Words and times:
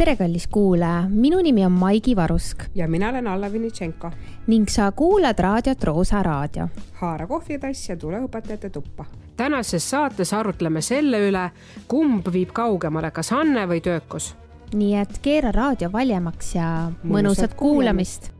tere, 0.00 0.16
kallis 0.16 0.46
kuulaja, 0.46 1.02
minu 1.08 1.42
nimi 1.44 1.64
on 1.66 1.72
Maigi 1.72 2.16
Varusk 2.16 2.62
ja 2.74 2.88
mina 2.88 3.08
olen 3.08 3.26
Alla 3.26 3.52
Vinitšenko. 3.52 4.10
ning 4.46 4.68
sa 4.68 4.92
kuulad 4.92 5.38
raadiot 5.38 5.84
Roosa 5.84 6.22
Raadio. 6.22 6.68
haara 6.92 7.26
kohvitass 7.26 7.88
ja 7.88 7.96
tule 7.96 8.20
õpetajate 8.20 8.70
tuppa. 8.70 9.04
tänases 9.36 9.90
saates 9.90 10.32
arutleme 10.32 10.80
selle 10.80 11.28
üle, 11.28 11.50
kumb 11.88 12.32
viib 12.32 12.48
kaugemale, 12.52 13.10
kas 13.10 13.32
Anne 13.32 13.66
või 13.66 13.80
töökus. 13.80 14.36
nii 14.74 14.94
et 14.96 15.18
keera 15.22 15.52
raadio 15.52 15.92
valjemaks 15.92 16.54
ja 16.54 16.92
mõnusat 17.04 17.54
kuulamist. 17.54 18.30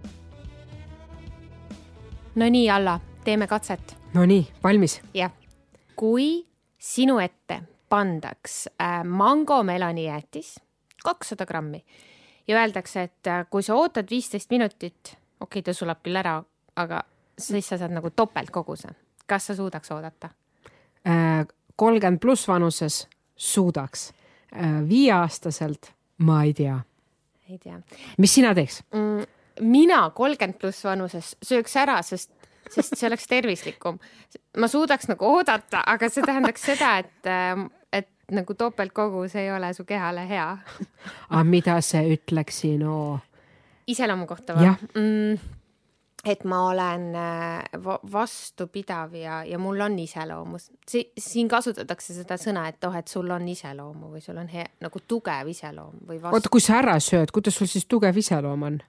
Nonii, 2.34 2.70
Alla, 2.70 3.00
teeme 3.24 3.46
katset. 3.46 3.96
Nonii, 4.14 4.48
valmis? 4.64 5.00
jah. 5.14 5.30
kui 5.96 6.46
sinu 6.78 7.18
ette 7.18 7.62
pandaks 7.88 8.68
äh, 8.80 9.04
mangomeloni 9.04 10.06
jäätis 10.06 10.56
kakssada 11.04 11.46
grammi 11.46 11.84
ja 12.48 12.58
öeldakse, 12.60 13.02
et 13.02 13.26
äh, 13.30 13.46
kui 13.50 13.62
sa 13.62 13.76
ootad 13.78 14.10
viisteist 14.10 14.50
minutit, 14.50 15.16
okei 15.40 15.60
okay,, 15.60 15.62
ta 15.62 15.74
sulab 15.76 16.02
küll 16.04 16.18
ära, 16.20 16.38
aga 16.76 17.02
siis 17.38 17.68
sa 17.68 17.78
saad 17.80 17.94
nagu 17.94 18.10
topeltkoguse. 18.10 18.94
kas 19.26 19.46
sa 19.46 19.54
suudaks 19.54 19.90
oodata? 19.90 20.30
kolmkümmend 21.76 22.20
pluss 22.20 22.48
vanuses 22.48 23.06
suudaks, 23.36 24.10
viieaastaselt 24.88 25.92
ma 26.18 26.42
ei 26.44 26.54
tea. 26.54 26.80
ei 27.48 27.58
tea. 27.58 27.80
mis 28.18 28.34
sina 28.34 28.54
teeks 28.54 28.82
mm,? 28.92 29.24
mina 29.60 30.10
kolmkümmend 30.10 30.58
pluss 30.60 30.84
vanuses 30.84 31.36
sööks 31.44 31.76
ära, 31.80 32.00
sest, 32.02 32.32
sest 32.70 32.96
see 32.96 33.08
oleks 33.08 33.26
tervislikum. 33.30 33.98
ma 34.56 34.68
suudaks 34.68 35.08
nagu 35.08 35.26
oodata, 35.26 35.84
aga 35.86 36.08
see 36.08 36.26
tähendaks 36.26 36.66
seda, 36.72 36.96
et 36.98 37.30
äh, 38.30 38.36
nagu 38.40 38.54
topeltkogus 38.54 39.36
ei 39.40 39.50
ole 39.52 39.72
su 39.74 39.84
kehale 39.84 40.26
hea 40.28 40.50
aga 41.30 41.44
mida 41.54 41.80
see 41.84 42.16
ütleks 42.16 42.62
sinu? 42.64 43.18
iseloomu 43.90 44.26
kohta 44.30 44.54
või? 44.54 44.70
Mm, 44.94 45.38
et 46.24 46.44
ma 46.44 46.60
olen 46.68 47.06
äh, 47.16 47.64
vastupidav 48.12 49.14
ja, 49.16 49.40
ja 49.44 49.58
mul 49.58 49.80
on 49.80 49.98
iseloomu 49.98 50.58
si. 50.60 51.06
siin 51.18 51.48
kasutatakse 51.48 52.14
seda 52.14 52.36
sõna, 52.40 52.66
et 52.68 52.84
oh, 52.84 52.96
et 52.96 53.08
sul 53.08 53.30
on 53.30 53.48
iseloomu 53.48 54.12
või 54.14 54.24
sul 54.24 54.38
on 54.40 54.50
hea, 54.52 54.66
nagu 54.84 55.02
tugev 55.08 55.50
iseloom 55.50 56.04
või 56.06 56.20
vastu.... 56.20 56.36
oota, 56.36 56.52
kui 56.52 56.64
sa 56.64 56.78
ära 56.82 56.98
sööd, 57.00 57.32
kuidas 57.34 57.56
sul 57.56 57.70
siis 57.70 57.88
tugev 57.90 58.16
iseloom 58.20 58.66
on? 58.68 58.80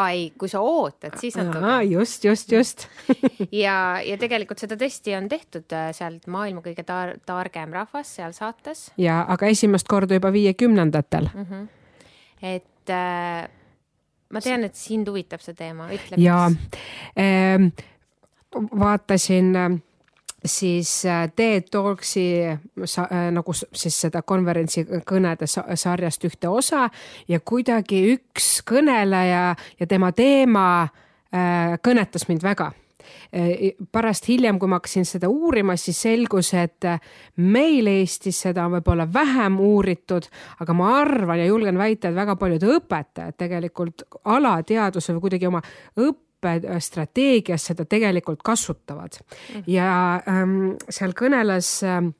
Ai, 0.00 0.24
kui 0.38 0.50
sa 0.50 0.62
ootad, 0.64 1.16
siis 1.20 1.36
on 1.40 1.50
tugev. 1.52 1.84
just, 1.90 2.24
just, 2.24 2.52
just 2.52 2.86
ja, 3.64 4.00
ja 4.04 4.18
tegelikult 4.20 4.62
seda 4.62 4.78
tõesti 4.80 5.14
on 5.18 5.28
tehtud 5.30 5.76
äh, 5.76 5.90
sealt 5.96 6.26
maailma 6.30 6.64
kõige 6.64 6.84
tar 6.86 7.16
targem 7.26 7.74
rahvas 7.76 8.16
seal 8.18 8.34
saates. 8.36 8.88
ja, 9.00 9.22
aga 9.28 9.50
esimest 9.52 9.88
korda 9.90 10.18
juba 10.18 10.32
viiekümnendatel 10.34 11.30
mm. 11.32 11.46
-hmm. 11.50 11.68
et 12.54 12.94
äh, 12.94 13.48
ma 14.30 14.40
tean, 14.44 14.64
et 14.64 14.78
sind 14.78 15.08
huvitab 15.10 15.42
see 15.44 15.54
teema, 15.58 15.90
ütle. 15.94 16.18
ja 16.22 16.46
äh, 17.18 17.70
vaatasin 18.54 19.56
äh, 19.56 19.70
siis 20.44 21.04
äh, 21.06 21.32
TED 21.36 21.68
Talksi 21.70 22.44
äh, 22.46 23.30
nagu 23.30 23.52
siis 23.54 24.00
seda 24.00 24.22
konverentsi 24.22 24.84
kõnede 25.06 25.48
sarjast 25.48 26.24
ühte 26.24 26.48
osa 26.48 26.88
ja 27.28 27.40
kuidagi 27.40 28.02
üks 28.14 28.60
kõneleja 28.68 29.54
ja 29.80 29.88
tema 29.88 30.12
teema 30.12 30.68
äh, 30.84 31.76
kõnetas 31.82 32.28
mind 32.28 32.46
väga. 32.46 32.72
Pärast 33.90 34.26
hiljem, 34.28 34.58
kui 34.58 34.68
ma 34.70 34.78
hakkasin 34.78 35.06
seda 35.06 35.28
uurima, 35.30 35.76
siis 35.78 35.98
selgus, 36.02 36.50
et 36.58 36.84
meil 37.38 37.86
Eestis 37.90 38.38
seda 38.44 38.66
on 38.66 38.74
võib-olla 38.76 39.06
vähem 39.10 39.56
uuritud, 39.62 40.26
aga 40.62 40.74
ma 40.76 40.90
arvan 40.98 41.38
ja 41.40 41.46
julgen 41.48 41.78
väita, 41.78 42.10
et 42.10 42.18
väga 42.18 42.36
paljud 42.38 42.66
õpetajad 42.76 43.38
tegelikult 43.38 44.04
alateadvuse 44.34 45.14
või 45.16 45.24
kuidagi 45.26 45.48
oma 45.48 45.62
õppe 45.96 46.29
õppestrateegias 46.40 47.68
seda 47.70 47.84
tegelikult 47.84 48.42
kasutavad. 48.42 49.18
Mm. 49.54 49.62
ja 49.66 50.20
ähm, 50.28 50.56
seal 50.88 51.12
kõneles 51.16 51.82
ähm, 51.84 52.12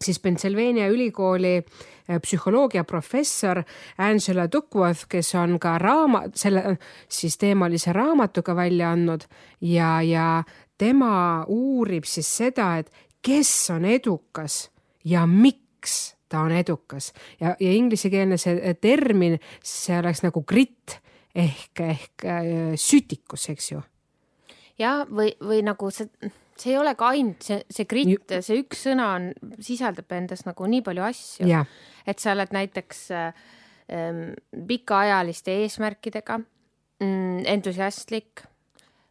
siis 0.00 0.18
Pennsylvania 0.20 0.88
ülikooli 0.88 1.56
äh, 1.58 2.20
psühholoogiaprofessor 2.20 3.62
Angela 3.98 4.48
Duckworth, 4.52 5.06
kes 5.08 5.34
on 5.34 5.58
ka 5.60 5.78
raamat, 5.78 6.34
selle 6.36 6.76
siis 7.08 7.38
teemalise 7.38 7.92
raamatuga 7.92 8.56
välja 8.56 8.90
andnud 8.92 9.26
ja, 9.60 10.00
ja 10.02 10.42
tema 10.78 11.44
uurib 11.48 12.04
siis 12.04 12.30
seda, 12.36 12.76
et 12.78 12.90
kes 13.22 13.70
on 13.70 13.84
edukas 13.84 14.70
ja 15.04 15.26
miks 15.26 16.16
ta 16.30 16.44
on 16.46 16.52
edukas. 16.52 17.12
Ja, 17.40 17.56
ja 17.60 17.72
inglisekeelne 17.72 18.38
see 18.38 18.74
termin, 18.80 19.40
see 19.66 19.98
oleks 19.98 20.22
nagu 20.22 20.44
grit 20.46 21.00
ehk, 21.34 21.82
ehk 21.86 22.26
äh, 22.26 22.50
sütikus, 22.80 23.48
eks 23.52 23.72
ju. 23.72 23.82
ja 24.80 25.00
või, 25.08 25.32
või 25.40 25.62
nagu 25.66 25.90
see, 25.94 26.10
see 26.58 26.74
ei 26.74 26.80
ole 26.80 26.94
ka 26.98 27.12
ainult 27.14 27.46
see, 27.46 27.62
see 27.70 27.88
grit, 27.90 28.36
see 28.40 28.60
üks 28.62 28.86
sõna 28.88 29.12
on, 29.16 29.30
sisaldab 29.62 30.12
endas 30.16 30.44
nagu 30.48 30.68
nii 30.70 30.84
palju 30.86 31.06
asju, 31.06 31.64
et 32.06 32.22
sa 32.22 32.34
oled 32.34 32.54
näiteks 32.56 33.02
ähm, 33.16 34.22
pikaajaliste 34.68 35.54
eesmärkidega 35.64 36.40
mm, 36.40 37.44
entusiastlik, 37.54 38.44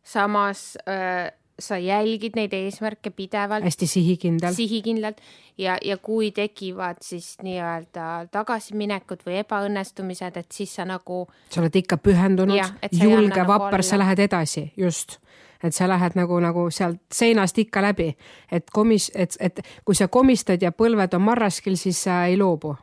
samas 0.03 0.74
äh, 0.90 1.30
sa 1.59 1.78
jälgid 1.78 2.36
neid 2.36 2.53
eesmärke 2.53 3.09
pidevalt. 3.09 3.64
hästi 3.64 3.88
sihikindlalt. 3.88 4.56
sihikindlalt 4.56 5.22
ja, 5.58 5.78
ja 5.86 5.97
kui 5.97 6.31
tekivad 6.31 7.02
siis 7.02 7.36
nii-öelda 7.44 8.28
tagasiminekud 8.31 9.24
või 9.28 9.40
ebaõnnestumised, 9.44 10.38
et 10.38 10.52
siis 10.52 10.75
sa 10.75 10.86
nagu. 10.86 11.28
sa 11.50 11.62
oled 11.62 11.75
ikka 11.75 11.98
pühendunud, 11.98 12.59
julge, 12.92 13.36
nagu 13.36 13.48
vapper, 13.48 13.84
sa 13.84 14.00
lähed 14.00 14.19
edasi, 14.19 14.72
just 14.78 15.19
et 15.64 15.75
sa 15.75 15.90
lähed 15.92 16.16
nagu, 16.16 16.40
nagu 16.40 16.69
sealt 16.72 17.02
seinast 17.12 17.58
ikka 17.59 17.81
läbi, 17.84 18.14
et 18.52 18.69
komis-, 18.72 19.12
et, 19.16 19.36
et 19.40 19.59
kui 19.86 19.96
sa 19.96 20.08
komistad 20.08 20.62
ja 20.64 20.72
põlved 20.72 21.16
on 21.18 21.25
marraskil, 21.25 21.75
siis 21.78 22.03
sa 22.08 22.24
ei 22.31 22.38
loobu 22.40 22.75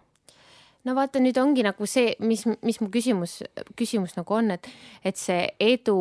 no 0.86 0.94
vaata, 0.94 1.20
nüüd 1.22 1.38
ongi 1.40 1.64
nagu 1.66 1.88
see, 1.90 2.14
mis, 2.22 2.44
mis 2.62 2.80
mu 2.82 2.90
küsimus, 2.92 3.40
küsimus 3.78 4.16
nagu 4.18 4.36
on, 4.38 4.54
et, 4.56 4.68
et 5.04 5.18
see 5.18 5.48
edu 5.62 5.96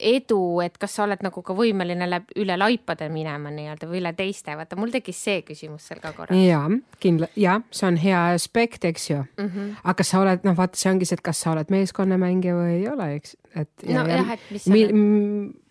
edu, 0.00 0.60
et 0.64 0.78
kas 0.78 0.96
sa 0.98 1.04
oled 1.06 1.22
nagu 1.24 1.42
ka 1.42 1.54
võimeline 1.56 2.08
läbi, 2.08 2.36
üle 2.42 2.56
laipade 2.58 3.08
minema 3.12 3.50
nii-öelda 3.54 3.88
või 3.90 4.00
üle 4.02 4.12
teiste, 4.16 4.56
vaata 4.58 4.78
mul 4.78 4.92
tekkis 4.94 5.22
see 5.28 5.42
küsimus 5.46 5.88
seal 5.88 6.00
ka 6.02 6.12
korra. 6.16 6.36
ja 6.36 6.62
kindla-, 7.02 7.30
ja 7.36 7.60
see 7.70 7.88
on 7.90 8.00
hea 8.00 8.22
aspekt, 8.36 8.84
eks 8.84 9.10
ju 9.10 9.20
mm. 9.24 9.50
-hmm. 9.50 9.76
aga 9.82 9.94
kas 10.00 10.12
sa 10.12 10.20
oled, 10.20 10.44
noh, 10.44 10.56
vaata, 10.56 10.76
see 10.76 10.92
ongi 10.92 11.08
see, 11.08 11.18
et 11.18 11.24
kas 11.24 11.40
sa 11.40 11.52
oled 11.52 11.70
meeskonnamängija 11.72 12.56
või 12.56 12.72
ei 12.80 12.88
ole, 12.88 13.12
eks, 13.20 13.36
et. 13.54 13.70
nojah, 13.88 14.34
et 14.36 14.50
mis 14.50 14.68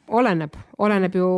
oleneb, 0.08 0.58
oleneb 0.78 1.16
ju 1.16 1.30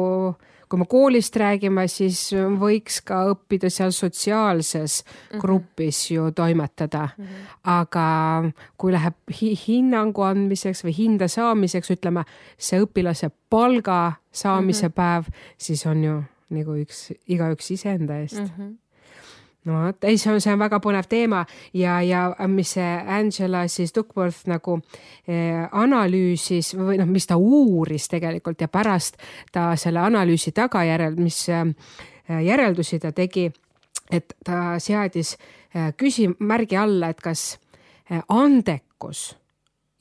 kui 0.69 0.79
me 0.79 0.85
koolist 0.89 1.35
räägime, 1.39 1.87
siis 1.87 2.31
võiks 2.59 2.99
ka 3.07 3.23
õppida 3.31 3.69
seal 3.73 3.91
sotsiaalses 3.95 5.03
-hmm. 5.03 5.39
grupis 5.41 6.11
ju 6.11 6.31
toimetada. 6.31 7.09
-hmm. 7.17 7.45
aga 7.63 8.07
kui 8.77 8.91
läheb 8.91 9.15
hi 9.41 9.53
hinnangu 9.67 10.21
andmiseks 10.21 10.83
või 10.83 10.97
hinde 10.97 11.27
saamiseks, 11.27 11.91
ütleme 11.91 12.23
see 12.57 12.81
õpilase 12.81 13.29
palga 13.49 14.13
saamise 14.31 14.87
-hmm. 14.87 14.93
päev, 14.93 15.23
siis 15.57 15.85
on 15.85 16.03
ju 16.03 16.23
nagu 16.49 16.75
üks, 16.75 17.11
igaüks 17.27 17.71
iseenda 17.71 18.19
eest 18.19 18.39
mm. 18.39 18.51
-hmm 18.57 18.86
no 19.67 19.81
vot, 19.83 20.07
ei, 20.07 20.17
see 20.17 20.31
on, 20.33 20.41
see 20.43 20.53
on 20.55 20.61
väga 20.61 20.79
põnev 20.83 21.07
teema. 21.09 21.43
Ja, 21.75 21.99
ja 22.05 22.23
mis 22.51 22.75
see 22.77 22.87
Angela 23.17 23.65
siis 23.71 23.93
Duckworth 23.95 24.47
nagu 24.49 24.79
eh, 25.27 25.67
analüüsis 25.71 26.73
või 26.77 26.99
noh, 27.01 27.09
mis 27.09 27.27
ta 27.29 27.37
uuris 27.37 28.07
tegelikult 28.11 28.61
ja 28.63 28.71
pärast 28.71 29.19
ta 29.53 29.69
selle 29.79 30.03
analüüsi 30.05 30.53
tagajärjel, 30.55 31.19
mis 31.21 31.43
eh, 31.53 31.65
järeldusi 32.47 32.99
ta 33.03 33.11
tegi, 33.15 33.47
et 34.11 34.37
ta 34.45 34.77
seadis 34.83 35.35
eh, 35.35 35.91
küsimärgi 35.97 36.79
alla, 36.79 37.11
et 37.11 37.21
kas 37.23 37.57
eh, 38.09 38.21
andekus 38.29 39.29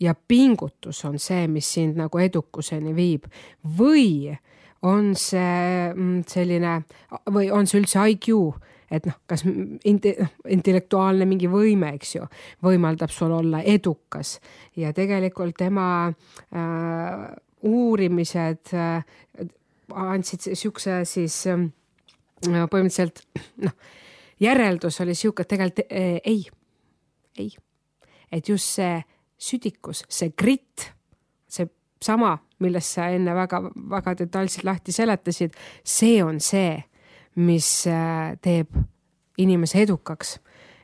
ja 0.00 0.14
pingutus 0.14 1.04
on 1.08 1.18
see, 1.18 1.46
mis 1.48 1.68
sind 1.78 1.96
nagu 1.98 2.20
edukuseni 2.20 2.94
viib. 2.96 3.26
Või 3.78 4.36
on 4.86 5.14
see 5.18 5.90
mm, 5.92 6.24
selline 6.28 6.80
või 7.32 7.50
on 7.54 7.66
see 7.66 7.80
üldse 7.80 8.04
IQ 8.12 8.28
et 8.90 9.06
noh, 9.08 9.16
kas 9.26 9.42
inte, 9.84 10.14
noh, 10.20 10.32
intellektuaalne 10.52 11.26
mingi 11.28 11.48
võime, 11.50 11.92
eks 11.96 12.14
ju, 12.16 12.26
võimaldab 12.64 13.10
sul 13.14 13.34
olla 13.34 13.62
edukas. 13.66 14.36
Ja 14.78 14.92
tegelikult 14.96 15.56
tema 15.58 15.88
äh, 16.06 17.26
uurimised 17.66 18.74
äh, 18.74 19.02
andsid 19.94 20.50
siukse 20.54 21.00
siis 21.08 21.42
äh, 21.50 21.66
põhimõtteliselt 22.46 23.24
noh, 23.64 23.76
järeldus 24.42 25.00
oli 25.04 25.16
sihuke, 25.18 25.44
et 25.46 25.52
tegelikult 25.54 25.86
äh, 25.90 26.18
ei, 26.24 26.44
ei, 27.38 27.50
et 28.32 28.48
just 28.48 28.76
see 28.78 29.00
südikus, 29.36 30.04
see 30.08 30.32
grit, 30.36 30.90
see 31.48 31.68
sama, 32.02 32.36
millest 32.62 32.96
sa 32.96 33.10
enne 33.12 33.34
väga-väga 33.36 34.14
detailselt 34.22 34.64
lahti 34.64 34.94
seletasid, 34.94 35.56
see 35.84 36.22
on 36.24 36.40
see 36.40 36.76
mis 37.36 37.86
äh, 37.86 38.36
teeb 38.42 38.76
inimese 39.38 39.82
edukaks. 39.82 40.40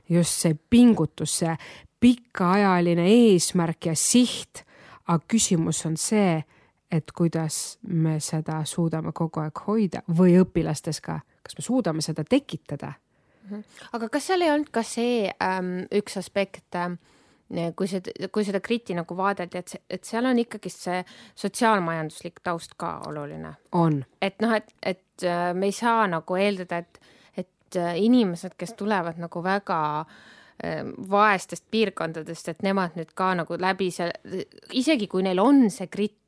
just 0.09 0.41
see 0.43 0.55
pingutus, 0.71 1.39
see 1.39 1.57
pikaajaline 2.01 3.07
eesmärk 3.07 3.87
ja 3.87 3.95
siht. 3.97 4.65
aga 5.09 5.25
küsimus 5.29 5.87
on 5.87 5.97
see, 5.97 6.43
et 6.91 7.13
kuidas 7.13 7.79
me 7.83 8.21
seda 8.21 8.65
suudame 8.65 9.13
kogu 9.13 9.41
aeg 9.41 9.59
hoida 9.67 10.03
või 10.09 10.37
õpilastes 10.41 11.01
ka, 11.01 11.21
kas 11.43 11.57
me 11.59 11.63
suudame 11.63 12.03
seda 12.03 12.25
tekitada 12.25 12.93
Mhm. 13.53 13.63
aga 13.93 14.09
kas 14.09 14.29
seal 14.31 14.45
ei 14.45 14.53
olnud 14.53 14.71
ka 14.75 14.85
see 14.87 15.27
ähm, 15.43 15.73
üks 15.95 16.17
aspekt 16.21 16.77
äh,, 16.79 16.95
kui 17.77 17.89
seda, 17.91 18.13
kui 18.33 18.47
seda 18.47 18.63
kriti 18.65 18.95
nagu 18.97 19.17
vaadeldi, 19.17 19.61
et, 19.61 19.75
et 19.91 20.09
seal 20.09 20.29
on 20.31 20.39
ikkagist 20.41 20.87
see 20.87 21.01
sotsiaalmajanduslik 21.43 22.41
taust 22.45 22.77
ka 22.81 22.95
oluline. 23.11 23.55
on. 23.73 24.05
et 24.23 24.39
noh, 24.41 24.55
et, 24.57 24.71
et 24.83 25.03
äh, 25.25 25.51
me 25.55 25.71
ei 25.71 25.77
saa 25.77 26.07
nagu 26.11 26.37
eeldada, 26.39 26.83
et, 26.83 27.01
et 27.37 27.79
äh, 27.81 27.97
inimesed, 28.03 28.57
kes 28.59 28.75
tulevad 28.79 29.21
nagu 29.23 29.43
väga 29.45 29.81
äh, 30.01 30.83
vaestest 31.11 31.67
piirkondadest, 31.71 32.53
et 32.53 32.63
nemad 32.67 32.99
nüüd 32.99 33.15
ka 33.19 33.33
nagu 33.39 33.59
läbi 33.61 33.91
selle, 33.95 34.45
isegi 34.73 35.09
kui 35.11 35.25
neil 35.27 35.43
on 35.43 35.69
see 35.71 35.91
gritt, 35.93 36.22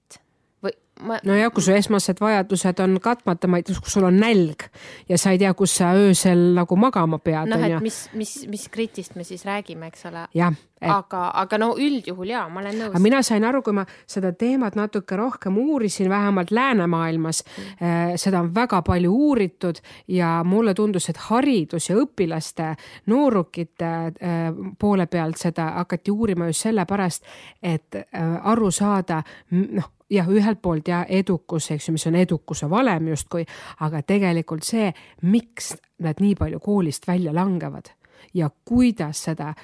ma. 1.00 1.19
nojah, 1.25 1.50
kui 1.55 1.64
su 1.64 1.75
esmased 1.75 2.20
vajadused 2.23 2.82
on 2.85 2.99
katmata, 3.02 3.49
ma 3.50 3.61
ei 3.61 3.67
tea, 3.67 3.79
kui 3.81 3.93
sul 3.93 4.06
on 4.08 4.20
nälg 4.20 4.69
ja 5.08 5.19
sa 5.20 5.35
ei 5.35 5.41
tea, 5.43 5.55
kus 5.58 5.79
sa 5.81 5.94
öösel 5.99 6.52
nagu 6.58 6.76
magama 6.76 7.19
pead. 7.19 7.50
noh, 7.50 7.67
et 7.67 7.81
mis, 7.85 8.05
mis, 8.14 8.37
mis 8.50 8.69
kritist 8.73 9.19
me 9.19 9.26
siis 9.26 9.44
räägime, 9.49 9.91
eks 9.93 10.06
ole. 10.11 10.29
jah 10.35 10.55
et.... 10.85 10.91
aga, 10.91 11.23
aga 11.43 11.58
no 11.61 11.70
üldjuhul 11.81 12.31
jaa, 12.35 12.44
ma 12.52 12.62
olen 12.62 12.79
nõus. 12.82 12.99
mina 13.02 13.23
sain 13.26 13.44
aru, 13.46 13.62
kui 13.64 13.76
ma 13.76 13.85
seda 14.11 14.32
teemat 14.38 14.76
natuke 14.79 15.17
rohkem 15.19 15.58
uurisin, 15.61 16.11
vähemalt 16.12 16.52
läänemaailmas 16.55 17.43
mm., 17.44 17.73
äh, 17.81 18.14
seda 18.20 18.43
on 18.44 18.52
väga 18.55 18.82
palju 18.87 19.12
uuritud 19.12 19.81
ja 20.08 20.37
mulle 20.47 20.75
tundus, 20.75 21.08
et 21.11 21.20
haridus 21.29 21.88
ja 21.90 21.99
õpilaste, 22.00 22.75
noorukite 23.11 23.90
äh, 23.90 24.47
poole 24.79 25.06
pealt 25.11 25.40
seda 25.40 25.70
hakati 25.81 26.14
uurima 26.14 26.50
just 26.50 26.69
sellepärast, 26.69 27.26
et 27.62 28.00
äh, 28.02 28.38
aru 28.52 28.70
saada, 28.75 29.23
noh 29.50 29.94
jah, 30.10 30.28
ühelt 30.28 30.62
poolt 30.62 30.88
ja 30.88 31.04
edukus, 31.08 31.70
eks 31.70 31.88
ju, 31.88 31.92
mis 31.92 32.06
on 32.06 32.14
edukuse 32.14 32.70
valem 32.70 33.08
justkui, 33.08 33.44
aga 33.80 34.02
tegelikult 34.02 34.62
see, 34.66 34.92
miks 35.22 35.74
nad 36.04 36.20
nii 36.20 36.34
palju 36.38 36.60
koolist 36.60 37.08
välja 37.08 37.34
langevad 37.34 37.92
ja 38.34 38.50
kuidas 38.64 39.24
seda 39.24 39.54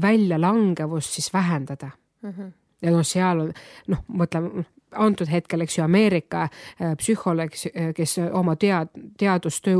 väljalangevust 0.00 1.10
siis 1.10 1.32
vähendada 1.32 1.90
mm. 2.22 2.30
-hmm. 2.30 2.52
ja 2.82 2.90
noh, 2.90 3.04
seal 3.04 3.40
on 3.40 3.52
noh, 3.88 4.04
mõtleme 4.08 4.64
antud 4.92 5.28
hetkel, 5.28 5.60
eks 5.60 5.78
ju, 5.78 5.84
Ameerika 5.84 6.42
äh, 6.42 6.96
psühholoog, 6.96 7.50
kes 7.96 8.18
oma 8.32 8.56
tead, 8.56 8.88
teadustöö 9.18 9.76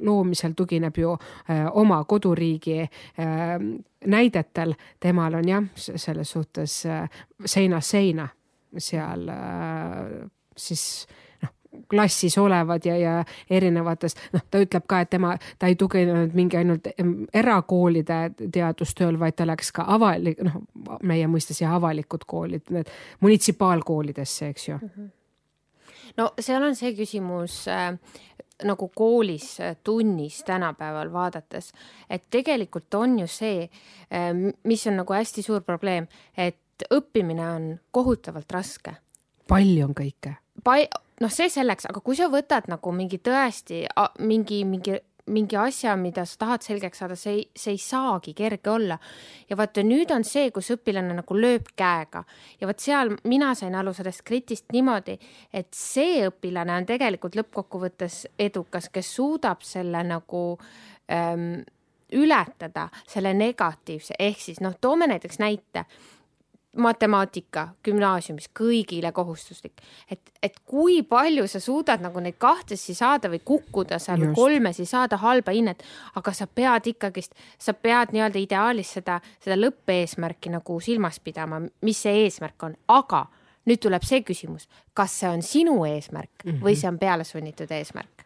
loomisel 0.00 0.52
tugineb 0.56 0.96
ju 0.98 1.12
äh, 1.12 1.66
oma 1.72 2.04
koduriigi 2.04 2.80
äh, 2.80 2.88
näidetel, 4.06 4.74
temal 5.00 5.34
on 5.34 5.48
jah, 5.48 5.64
selles 5.74 6.30
suhtes 6.30 6.86
seinast 7.44 7.90
seina 7.90 8.28
seal 8.82 9.28
äh, 9.32 10.28
siis 10.56 11.06
noh, 11.42 11.52
klassis 11.90 12.38
olevad 12.38 12.86
ja, 12.86 12.96
ja 12.96 13.16
erinevates, 13.50 14.16
noh, 14.34 14.44
ta 14.50 14.62
ütleb 14.62 14.86
ka, 14.88 15.02
et 15.04 15.12
tema, 15.12 15.34
ta 15.58 15.70
ei 15.70 15.76
tuginenud 15.78 16.36
mingi 16.36 16.60
ainult 16.60 16.88
erakoolide 17.34 18.22
teadustööl, 18.52 19.18
vaid 19.20 19.36
ta 19.36 19.48
läks 19.48 19.72
ka 19.76 19.86
avalik, 19.96 20.40
noh, 20.46 20.62
meie 21.02 21.28
mõistes 21.30 21.60
ja 21.62 21.74
avalikud 21.76 22.24
koolid, 22.26 22.66
need 22.74 22.90
munitsipaalkoolidesse, 23.20 24.54
eks 24.54 24.68
ju 24.68 24.80
mm. 24.80 24.90
-hmm 24.96 25.12
no 26.16 26.30
seal 26.40 26.64
on 26.64 26.76
see 26.76 26.94
küsimus 26.96 27.66
äh, 27.68 27.96
nagu 28.64 28.88
koolis 28.94 29.60
äh, 29.60 29.76
tunnis 29.84 30.42
tänapäeval 30.44 31.12
vaadates, 31.12 31.72
et 32.10 32.24
tegelikult 32.30 32.94
on 32.94 33.18
ju 33.18 33.26
see, 33.26 33.68
äh, 34.10 34.30
mis 34.64 34.86
on 34.86 34.96
nagu 35.02 35.12
hästi 35.12 35.42
suur 35.42 35.60
probleem, 35.66 36.08
et 36.36 36.56
õppimine 36.90 37.48
on 37.50 37.68
kohutavalt 37.90 38.52
raske. 38.52 38.96
palju 39.48 39.84
on 39.84 39.94
kõike? 39.94 40.36
Pal-, 40.64 40.88
noh, 41.20 41.32
see 41.32 41.48
selleks, 41.52 41.88
aga 41.90 42.00
kui 42.00 42.16
sa 42.16 42.30
võtad 42.32 42.68
nagu 42.68 42.92
mingi 42.92 43.18
tõesti 43.18 43.84
mingi, 44.18 44.64
mingi 44.64 44.98
mingi 45.26 45.56
asja, 45.56 45.96
mida 45.96 46.24
sa 46.24 46.38
tahad 46.38 46.62
selgeks 46.62 47.00
saada, 47.02 47.16
see 47.18 47.32
ei, 47.34 47.44
see 47.58 47.74
ei 47.74 47.80
saagi 47.82 48.34
kerge 48.36 48.70
olla. 48.70 48.98
ja 49.50 49.56
vaata, 49.58 49.82
nüüd 49.82 50.10
on 50.14 50.24
see, 50.24 50.50
kus 50.54 50.70
õpilane 50.76 51.16
nagu 51.18 51.38
lööb 51.38 51.72
käega 51.76 52.22
ja 52.60 52.68
vot 52.68 52.82
seal 52.82 53.16
mina 53.26 53.52
sain 53.58 53.74
aru 53.74 53.94
sellest 53.96 54.22
kritist 54.26 54.70
niimoodi, 54.72 55.16
et 55.52 55.72
see 55.74 56.26
õpilane 56.28 56.76
on 56.78 56.86
tegelikult 56.86 57.38
lõppkokkuvõttes 57.38 58.26
edukas, 58.38 58.90
kes 58.92 59.14
suudab 59.18 59.66
selle 59.66 60.04
nagu 60.06 60.44
ähm, 61.10 61.64
ületada, 62.14 62.88
selle 63.10 63.34
negatiivse, 63.34 64.14
ehk 64.18 64.38
siis 64.40 64.62
noh, 64.62 64.78
toome 64.80 65.10
näiteks 65.10 65.42
näite 65.42 65.88
matemaatika 66.76 67.68
gümnaasiumis 67.84 68.48
kõigile 68.56 69.12
kohustuslik, 69.12 69.80
et, 70.10 70.20
et 70.42 70.58
kui 70.64 71.00
palju 71.06 71.46
sa 71.50 71.60
suudad 71.60 72.02
nagu 72.04 72.20
neid 72.22 72.38
kahtesi 72.38 72.94
saada 72.94 73.30
või 73.32 73.40
kukkuda 73.44 73.98
seal 74.02 74.22
Just. 74.22 74.34
kolmesi, 74.36 74.86
saada 74.88 75.18
halba 75.22 75.54
hinnet, 75.56 75.82
aga 76.14 76.34
sa 76.36 76.46
pead 76.46 76.90
ikkagist, 76.92 77.34
sa 77.58 77.74
pead 77.74 78.14
nii-öelda 78.16 78.42
ideaalis 78.42 78.92
seda, 78.98 79.20
seda 79.42 79.58
lõppeesmärki 79.58 80.52
nagu 80.54 80.80
silmas 80.80 81.20
pidama, 81.20 81.62
mis 81.82 82.02
see 82.06 82.26
eesmärk 82.26 82.68
on, 82.68 82.76
aga 82.88 83.26
nüüd 83.66 83.82
tuleb 83.82 84.04
see 84.06 84.22
küsimus, 84.26 84.68
kas 84.94 85.16
see 85.20 85.30
on 85.30 85.42
sinu 85.42 85.80
eesmärk 85.84 86.44
mm 86.44 86.50
-hmm. 86.50 86.62
või 86.62 86.76
see 86.76 86.88
on 86.88 86.98
pealesunnitud 86.98 87.70
eesmärk 87.70 88.25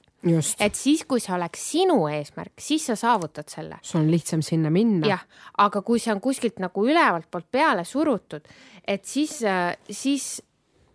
et 0.61 0.77
siis, 0.77 1.05
kui 1.09 1.21
see 1.23 1.33
oleks 1.35 1.63
sinu 1.73 2.03
eesmärk, 2.11 2.61
siis 2.61 2.85
sa 2.91 2.97
saavutad 2.99 3.49
selle. 3.49 3.81
sul 3.83 4.03
on 4.03 4.11
lihtsam 4.13 4.43
sinna 4.45 4.71
minna. 4.71 5.07
jah, 5.09 5.25
aga 5.59 5.83
kui 5.83 6.01
see 6.03 6.13
on 6.13 6.21
kuskilt 6.21 6.61
nagu 6.61 6.85
ülevalt 6.87 7.31
poolt 7.31 7.49
peale 7.51 7.85
surutud, 7.85 8.47
et 8.85 9.05
siis, 9.09 9.41
äh, 9.43 9.77
siis, 9.91 10.43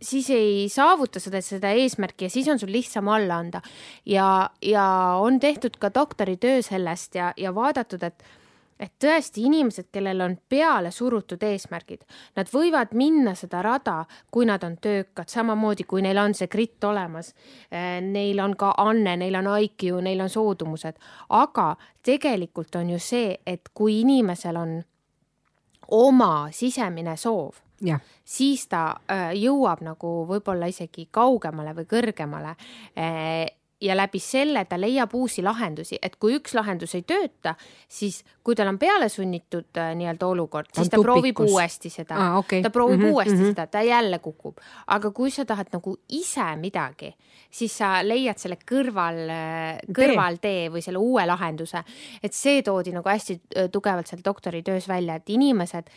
siis 0.02 0.30
ei 0.30 0.70
saavuta 0.70 1.20
seda, 1.20 1.42
seda 1.42 1.74
eesmärki 1.74 2.28
ja 2.28 2.30
siis 2.30 2.50
on 2.54 2.62
sul 2.62 2.72
lihtsam 2.72 3.10
alla 3.10 3.42
anda. 3.42 3.62
ja, 4.06 4.50
ja 4.62 4.88
on 5.22 5.40
tehtud 5.40 5.78
ka 5.80 5.90
doktoritöö 5.94 6.62
sellest 6.62 7.16
ja, 7.16 7.34
ja 7.38 7.56
vaadatud, 7.56 8.04
et 8.04 8.24
et 8.80 8.92
tõesti 9.00 9.46
inimesed, 9.48 9.88
kellel 9.92 10.22
on 10.22 10.36
peale 10.50 10.92
surutud 10.92 11.44
eesmärgid, 11.44 12.04
nad 12.36 12.50
võivad 12.52 12.94
minna 12.98 13.36
seda 13.36 13.62
rada, 13.66 14.02
kui 14.32 14.48
nad 14.48 14.64
on 14.68 14.78
töökad, 14.82 15.30
samamoodi 15.32 15.88
kui 15.88 16.04
neil 16.04 16.20
on 16.20 16.36
see 16.36 16.52
gritt 16.52 16.84
olemas. 16.84 17.34
Eh, 17.72 18.02
neil 18.04 18.40
on 18.44 18.56
ka 18.60 18.74
anne, 18.84 19.16
neil 19.22 19.40
on 19.40 19.50
IQ, 19.60 20.02
neil 20.04 20.26
on 20.26 20.32
soodumused, 20.32 21.00
aga 21.30 21.70
tegelikult 22.04 22.76
on 22.76 22.96
ju 22.96 23.00
see, 23.00 23.38
et 23.46 23.72
kui 23.74 24.02
inimesel 24.02 24.60
on 24.60 24.80
oma 25.96 26.48
sisemine 26.52 27.16
soov, 27.18 27.62
siis 28.26 28.68
ta 28.68 28.88
eh, 29.08 29.32
jõuab 29.40 29.84
nagu 29.86 30.16
võib-olla 30.28 30.68
isegi 30.72 31.08
kaugemale 31.12 31.76
või 31.78 31.88
kõrgemale 31.92 32.56
eh, 32.96 33.46
ja 33.86 33.96
läbi 33.98 34.20
selle 34.20 34.66
ta 34.66 34.78
leiab 34.80 35.14
uusi 35.16 35.44
lahendusi, 35.46 36.00
et 36.02 36.16
kui 36.22 36.36
üks 36.40 36.56
lahendus 36.58 36.96
ei 36.98 37.04
tööta, 37.08 37.56
siis 37.88 38.22
kui 38.44 38.58
tal 38.58 38.72
on 38.72 38.80
peale 38.82 39.10
sunnitud 39.10 39.78
äh, 39.82 39.94
nii-öelda 39.98 40.28
olukord, 40.28 40.72
siis 40.74 40.90
ta, 40.90 40.98
ta 40.98 41.04
proovib 41.06 41.40
uuesti 41.46 41.92
seda 41.94 42.18
ah,, 42.18 42.38
okay. 42.42 42.64
ta 42.66 42.72
proovib 42.74 43.00
mm 43.00 43.06
-hmm, 43.06 43.14
uuesti 43.14 43.34
mm 43.34 43.42
-hmm. 43.42 43.54
seda, 43.54 43.68
ta 43.68 43.82
jälle 43.82 44.20
kukub. 44.20 44.58
aga 44.88 45.12
kui 45.12 45.32
sa 45.32 45.46
tahad 45.46 45.68
nagu 45.74 45.98
ise 46.10 46.56
midagi, 46.56 47.16
siis 47.52 47.78
sa 47.78 48.00
leiad 48.04 48.38
selle 48.38 48.58
kõrval, 48.72 49.22
äh, 49.30 49.80
kõrvaltee 50.00 50.70
või 50.70 50.82
selle 50.82 50.98
uue 50.98 51.26
lahenduse. 51.26 51.84
et 52.24 52.34
see 52.34 52.62
toodi 52.62 52.92
nagu 52.92 53.10
hästi 53.10 53.34
äh, 53.58 53.70
tugevalt 53.72 54.08
seal 54.08 54.22
doktoritöös 54.26 54.88
välja, 54.88 55.16
et 55.16 55.30
inimesed 55.30 55.90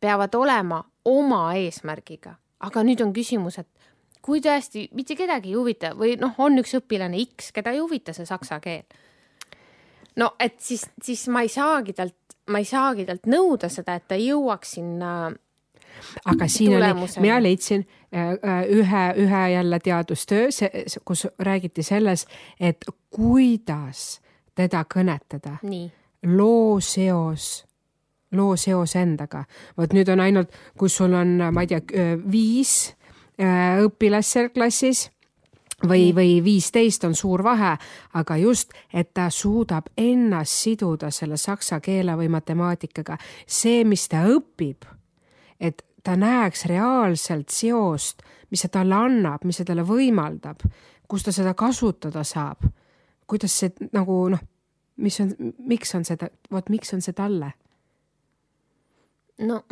peavad 0.00 0.34
olema 0.34 0.84
oma 1.04 1.54
eesmärgiga, 1.54 2.34
aga 2.60 2.82
nüüd 2.82 3.00
on 3.04 3.12
küsimus, 3.12 3.58
et 3.58 3.68
kui 4.22 4.40
tõesti 4.44 4.88
mitte 4.96 5.16
kedagi 5.16 5.52
ei 5.52 5.58
huvita 5.58 5.94
või 5.98 6.16
noh, 6.20 6.34
on 6.38 6.60
üks 6.62 6.74
õpilane 6.78 7.20
X, 7.24 7.52
keda 7.56 7.74
ei 7.74 7.80
huvita 7.82 8.14
see 8.16 8.28
saksa 8.28 8.60
keel. 8.60 8.84
no 10.16 10.34
et 10.40 10.60
siis, 10.60 10.86
siis 11.02 11.28
ma 11.28 11.44
ei 11.46 11.52
saagi 11.52 11.92
talt, 11.96 12.16
ma 12.50 12.58
ei 12.58 12.68
saagi 12.68 13.06
talt 13.08 13.30
nõuda 13.30 13.70
seda, 13.72 13.96
et 13.96 14.08
ta 14.08 14.18
jõuaks 14.20 14.76
sinna 14.78 15.30
aga 16.24 16.48
siin 16.48 16.76
oli, 16.76 17.08
mina 17.20 17.42
leidsin 17.42 17.86
äh, 18.14 18.30
äh, 18.30 18.64
ühe, 18.68 19.04
ühe 19.16 19.48
jälle 19.52 19.78
teadustöö, 19.78 20.48
kus 21.04 21.26
räägiti 21.38 21.82
selles, 21.82 22.26
et 22.60 22.84
kuidas 23.10 24.20
teda 24.54 24.84
kõnetada. 24.94 25.56
loo 26.26 26.80
seos, 26.80 27.66
loo 28.32 28.56
seos 28.56 28.96
endaga. 28.96 29.44
vot 29.76 29.92
nüüd 29.92 30.08
on 30.12 30.20
ainult, 30.20 30.52
kui 30.78 30.88
sul 30.88 31.14
on, 31.14 31.38
ma 31.52 31.60
ei 31.60 31.66
tea, 31.66 31.80
viis 32.32 32.94
õpilast 33.40 34.36
seal 34.36 34.50
klassis 34.54 35.08
või, 35.88 36.10
või 36.14 36.40
viisteist 36.44 37.04
on 37.04 37.14
suur 37.14 37.42
vahe, 37.44 37.76
aga 38.14 38.36
just, 38.36 38.72
et 38.92 39.12
ta 39.14 39.30
suudab 39.30 39.90
ennast 39.98 40.64
siduda 40.64 41.10
selle 41.10 41.36
saksa 41.36 41.80
keele 41.80 42.16
või 42.16 42.28
matemaatikaga. 42.28 43.18
see, 43.46 43.84
mis 43.84 44.08
ta 44.08 44.24
õpib, 44.28 44.84
et 45.60 45.82
ta 46.02 46.16
näeks 46.16 46.64
reaalselt 46.66 47.48
seost, 47.48 48.22
mis 48.50 48.60
see 48.60 48.72
talle 48.72 48.94
annab, 48.94 49.44
mis 49.44 49.56
see 49.56 49.64
talle 49.64 49.84
võimaldab, 49.86 50.64
kus 51.08 51.22
ta 51.22 51.32
seda 51.32 51.54
kasutada 51.54 52.24
saab, 52.24 52.64
kuidas 53.26 53.58
see 53.58 53.72
nagu 53.92 54.28
noh, 54.28 54.40
mis 54.96 55.20
on, 55.20 55.32
miks 55.66 55.94
on 55.94 56.04
seda, 56.04 56.28
vot 56.50 56.68
miks 56.68 56.92
on 56.94 57.00
see 57.00 57.16
talle? 57.16 57.52
No, 59.40 59.62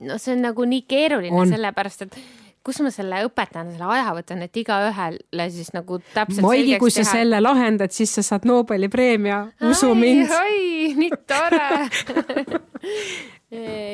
no 0.00 0.18
see 0.18 0.36
on 0.36 0.46
nagu 0.46 0.64
nii 0.68 0.84
keeruline, 0.86 1.46
sellepärast 1.50 2.06
et 2.06 2.18
kus 2.64 2.78
ma 2.84 2.90
selle 2.94 3.22
õpetajana 3.26 3.74
selle 3.74 3.88
aja 3.96 4.14
võtan, 4.16 4.44
et 4.46 4.60
igaühele 4.62 5.44
siis 5.50 5.72
nagu 5.74 5.98
täpselt 6.12 6.44
Maigi, 6.44 6.78
kui 6.82 6.94
sa 6.94 7.02
teha. 7.02 7.12
selle 7.18 7.42
lahendad, 7.42 7.94
siis 7.94 8.14
sa 8.18 8.22
saad 8.26 8.46
Nobeli 8.48 8.88
preemia, 8.92 9.38
usu 9.68 9.92
mind. 9.98 10.30
oi, 10.38 10.92
nii 10.98 11.10
tore 11.26 11.68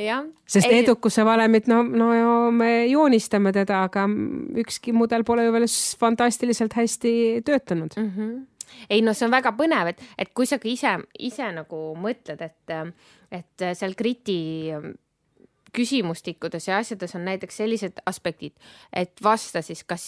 jah. 0.09 0.29
sest 0.47 0.69
ei. 0.69 0.83
edukuse 0.83 1.25
valemit, 1.27 1.67
no, 1.71 1.83
no 1.83 2.11
me 2.55 2.87
joonistame 2.91 3.53
teda, 3.57 3.85
aga 3.89 4.07
ükski 4.63 4.95
mudel 4.97 5.25
pole 5.29 5.49
ju 5.49 5.57
veel 5.57 5.67
fantastiliselt 6.01 6.77
hästi 6.79 7.13
töötanud 7.47 7.93
mm. 7.97 8.15
-hmm 8.15 8.39
ei 8.91 9.01
no 9.03 9.15
see 9.17 9.25
on 9.27 9.33
väga 9.33 9.55
põnev, 9.57 9.89
et, 9.89 10.01
et 10.19 10.29
kui 10.37 10.47
sa 10.47 10.59
ka 10.61 10.69
ise, 10.69 10.91
ise 11.19 11.47
nagu 11.57 11.79
mõtled, 11.97 12.43
et, 12.45 12.73
et 13.33 13.65
seal 13.75 13.95
kriti 13.97 14.77
küsimustikkudes 15.73 16.69
ja 16.69 16.79
asjades 16.79 17.15
on 17.15 17.25
näiteks 17.25 17.57
sellised 17.57 18.03
aspektid, 18.07 18.53
et 18.93 19.13
vasta 19.23 19.63
siis 19.63 19.85
kas 19.85 20.05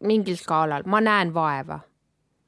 mingil 0.00 0.36
skaalal, 0.36 0.86
ma 0.86 1.00
näen 1.00 1.34
vaeva. 1.34 1.80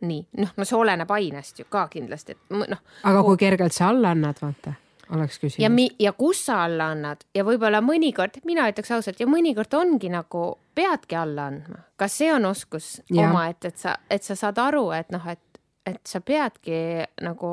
nii, 0.00 0.23
noh, 0.40 0.52
no 0.57 0.64
see 0.64 0.79
oleneb 0.79 1.11
ainest 1.12 1.59
ju 1.61 1.67
ka 1.69 1.88
kindlasti, 1.93 2.33
et 2.33 2.55
noh. 2.57 2.79
aga 3.05 3.23
kui 3.23 3.37
kergelt 3.37 3.75
sa 3.76 3.90
alla 3.93 4.14
annad, 4.14 4.38
vaata 4.40 4.73
oleks 5.12 5.38
küsimus. 5.38 5.62
ja 5.62 5.71
mi-, 5.71 5.90
ja 5.99 6.12
kus 6.12 6.45
sa 6.47 6.62
alla 6.64 6.90
annad 6.95 7.25
ja 7.35 7.45
võib-olla 7.45 7.83
mõnikord, 7.85 8.40
mina 8.49 8.69
ütleks 8.71 8.93
ausalt, 8.97 9.21
ja 9.21 9.29
mõnikord 9.29 9.75
ongi 9.76 10.09
nagu 10.12 10.47
peadki 10.75 11.19
alla 11.21 11.50
andma. 11.50 11.85
kas 12.00 12.17
see 12.23 12.33
on 12.33 12.49
oskus 12.49 13.00
omaette, 13.12 13.75
et 13.75 13.79
sa, 13.79 13.97
et 14.11 14.25
sa 14.25 14.38
saad 14.38 14.59
aru, 14.62 14.90
et 14.97 15.12
noh, 15.12 15.26
et 15.29 15.50
et 15.87 16.00
sa 16.06 16.20
peadki 16.20 16.76
nagu 17.25 17.50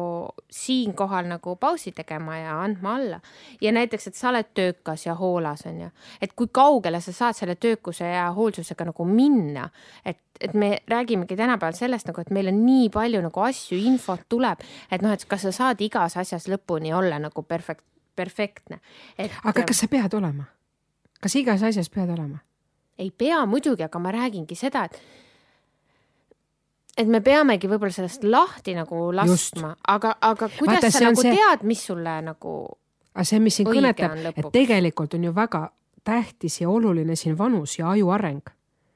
siinkohal 0.51 1.29
nagu 1.29 1.55
pausi 1.55 1.93
tegema 1.95 2.37
ja 2.37 2.57
andma 2.61 2.95
alla. 2.95 3.19
ja 3.61 3.71
näiteks, 3.71 4.07
et 4.07 4.15
sa 4.15 4.29
oled 4.29 4.49
töökas 4.53 5.05
ja 5.05 5.15
hoolas, 5.15 5.65
on 5.65 5.81
ju, 5.81 5.89
et 6.21 6.33
kui 6.35 6.49
kaugele 6.51 7.01
sa 7.01 7.13
saad 7.13 7.37
selle 7.37 7.55
töökuse 7.55 8.05
ja 8.05 8.27
hoolsusega 8.35 8.89
nagu 8.89 9.05
minna, 9.05 9.69
et, 10.05 10.19
et 10.41 10.53
me 10.53 10.77
räägimegi 10.87 11.35
tänapäeval 11.35 11.77
sellest 11.77 12.07
nagu, 12.11 12.21
et 12.21 12.31
meil 12.35 12.51
on 12.51 12.59
nii 12.65 12.89
palju 12.93 13.21
nagu 13.23 13.45
asju, 13.47 13.79
infot 13.91 14.25
tuleb, 14.29 14.65
et 14.91 15.05
noh, 15.05 15.13
et 15.15 15.25
kas 15.25 15.47
sa 15.47 15.53
saad 15.55 15.81
igas 15.81 16.17
asjas 16.17 16.49
lõpuni 16.51 16.93
olla 16.95 17.19
nagu 17.23 17.43
perfekt, 17.43 17.85
perfektne. 18.15 18.81
aga 19.17 19.63
kas 19.63 19.85
sa 19.85 19.87
pead 19.87 20.19
olema? 20.19 20.49
kas 21.21 21.35
igas 21.39 21.63
asjas 21.63 21.89
pead 21.89 22.11
olema? 22.11 22.43
ei 22.97 23.11
pea 23.11 23.45
muidugi, 23.45 23.85
aga 23.85 23.99
ma 24.01 24.11
räägingi 24.11 24.55
seda, 24.57 24.83
et 24.89 24.99
et 26.97 27.07
me 27.07 27.21
peamegi 27.21 27.69
võib-olla 27.69 27.93
sellest 27.93 28.25
lahti 28.25 28.75
nagu 28.77 29.07
laskma, 29.15 29.75
aga, 29.93 30.15
aga 30.21 30.49
kuidas 30.57 30.83
Vaata, 30.83 30.91
sa 30.91 31.05
nagu 31.05 31.21
see... 31.21 31.33
tead, 31.37 31.65
mis 31.69 31.83
sulle 31.89 32.19
nagu. 32.25 32.53
aga 33.13 33.25
see, 33.25 33.41
mis 33.43 33.59
sind 33.59 33.69
kõnetab, 33.69 34.17
et 34.33 34.51
tegelikult 34.53 35.17
on 35.17 35.27
ju 35.29 35.33
väga 35.35 35.67
tähtis 36.07 36.61
ja 36.61 36.69
oluline 36.69 37.17
siin 37.19 37.37
vanus 37.37 37.77
ja 37.79 37.89
aju 37.91 38.09
areng 38.15 38.41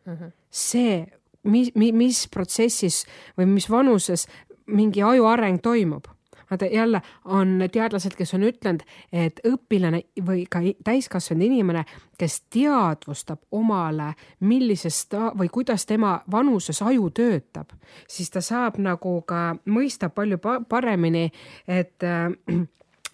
mm. 0.06 0.14
-hmm. 0.14 0.32
see, 0.50 1.06
mis, 1.44 1.72
mis 1.76 2.28
protsessis 2.32 3.06
või 3.38 3.46
mis 3.46 3.70
vanuses 3.70 4.28
mingi 4.66 5.04
aju 5.04 5.26
areng 5.26 5.62
toimub 5.62 6.08
vaata 6.52 6.66
jälle 6.66 7.02
on 7.26 7.64
teadlased, 7.72 8.16
kes 8.18 8.34
on 8.34 8.44
ütlenud, 8.44 8.84
et 9.14 9.40
õpilane 9.48 10.04
või 10.28 10.46
ka 10.50 10.62
täiskasvanud 10.84 11.46
inimene, 11.46 11.86
kes 12.18 12.42
teadvustab 12.54 13.42
omale, 13.52 14.14
millises 14.40 15.06
ta 15.10 15.32
või 15.38 15.50
kuidas 15.50 15.86
tema 15.86 16.20
vanuses 16.32 16.82
aju 16.82 17.10
töötab, 17.10 17.74
siis 18.08 18.30
ta 18.30 18.42
saab 18.42 18.78
nagu 18.78 19.22
ka 19.28 19.56
mõista 19.66 20.10
palju 20.10 20.40
paremini, 20.70 21.30
et, 21.68 22.04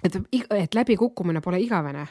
et, 0.03 0.21
et 0.51 0.75
läbikukkumine 0.75 1.41
pole 1.41 1.61
igavene 1.61 2.07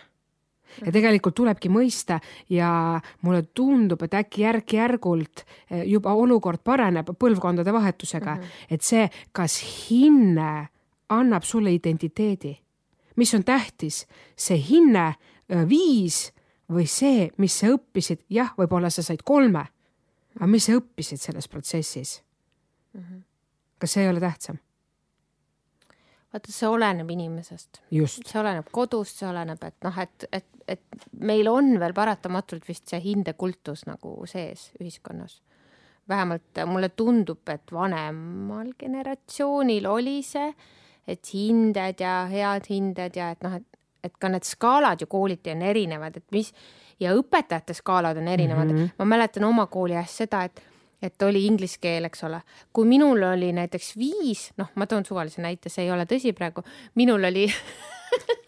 ja 0.84 0.92
tegelikult 0.92 1.36
tulebki 1.38 1.70
mõista 1.72 2.18
ja 2.52 3.00
mulle 3.22 3.42
tundub, 3.54 4.02
et 4.02 4.14
äkki 4.18 4.42
järk-järgult 4.42 5.44
juba 5.86 6.14
olukord 6.14 6.60
paraneb 6.64 7.12
põlvkondade 7.18 7.72
vahetusega 7.72 8.34
mm, 8.34 8.40
-hmm. 8.40 8.74
et 8.74 8.82
see, 8.82 9.08
kas 9.32 9.60
hinne 9.90 10.68
annab 11.08 11.42
sulle 11.42 11.72
identiteedi. 11.72 12.62
mis 13.16 13.34
on 13.34 13.44
tähtis, 13.44 14.06
see 14.36 14.58
hinne, 14.70 15.14
viis 15.68 16.32
või 16.72 16.86
see, 16.86 17.30
mis 17.38 17.58
sa 17.58 17.70
õppisid, 17.72 18.26
jah, 18.28 18.52
võib-olla 18.58 18.90
sa 18.90 19.02
said 19.02 19.22
kolme, 19.24 19.64
aga 20.36 20.46
mis 20.50 20.66
sa 20.66 20.76
õppisid 20.76 21.20
selles 21.22 21.48
protsessis 21.48 22.22
mm? 22.92 23.00
-hmm. 23.00 23.22
kas 23.78 23.92
see 23.92 24.02
ei 24.02 24.08
ole 24.08 24.20
tähtsam? 24.20 24.58
vaata, 26.32 26.52
see 26.52 26.68
oleneb 26.68 27.10
inimesest. 27.10 27.80
see 27.90 28.40
oleneb 28.40 28.68
kodust, 28.72 29.20
see 29.20 29.28
oleneb, 29.28 29.62
et 29.64 29.76
noh, 29.86 29.98
et, 30.02 30.28
et, 30.32 30.46
et 30.68 31.06
meil 31.20 31.48
on 31.48 31.76
veel 31.80 31.94
paratamatult 31.96 32.66
vist 32.68 32.88
see 32.90 33.00
hindekultus 33.00 33.86
nagu 33.86 34.18
sees 34.26 34.70
ühiskonnas. 34.80 35.40
vähemalt 36.08 36.60
mulle 36.66 36.88
tundub, 36.88 37.48
et 37.48 37.72
vanemal 37.72 38.72
generatsioonil 38.78 39.86
oli 39.86 40.22
see 40.22 40.52
et 41.06 41.32
hinded 41.34 42.00
ja 42.00 42.14
head 42.30 42.70
hinded 42.70 43.16
ja 43.16 43.30
et 43.34 43.42
noh, 43.46 43.58
et, 43.58 43.80
et 44.04 44.16
ka 44.18 44.30
need 44.32 44.46
skaalad 44.46 45.00
ju 45.00 45.06
kooliti 45.10 45.52
on 45.54 45.62
erinevad, 45.62 46.16
et 46.16 46.26
mis 46.34 46.52
ja 47.00 47.12
õpetajate 47.16 47.76
skaalad 47.76 48.16
on 48.16 48.28
erinevad 48.28 48.72
mm. 48.72 48.78
-hmm. 48.78 48.96
ma 48.98 49.04
mäletan 49.04 49.44
oma 49.44 49.66
kooli 49.66 49.96
ajast 49.96 50.24
seda, 50.24 50.44
et 50.44 50.62
et 51.02 51.22
oli 51.22 51.44
inglise 51.46 51.78
keel, 51.80 52.04
eks 52.04 52.24
ole. 52.24 52.40
kui 52.72 52.86
minul 52.88 53.22
oli 53.22 53.52
näiteks 53.52 53.96
viis, 53.98 54.50
noh, 54.56 54.70
ma 54.74 54.86
toon 54.86 55.04
suvalise 55.04 55.42
näite, 55.42 55.68
see 55.68 55.84
ei 55.84 55.90
ole 55.90 56.06
tõsi 56.08 56.32
praegu, 56.32 56.62
minul 56.94 57.24
oli 57.24 57.46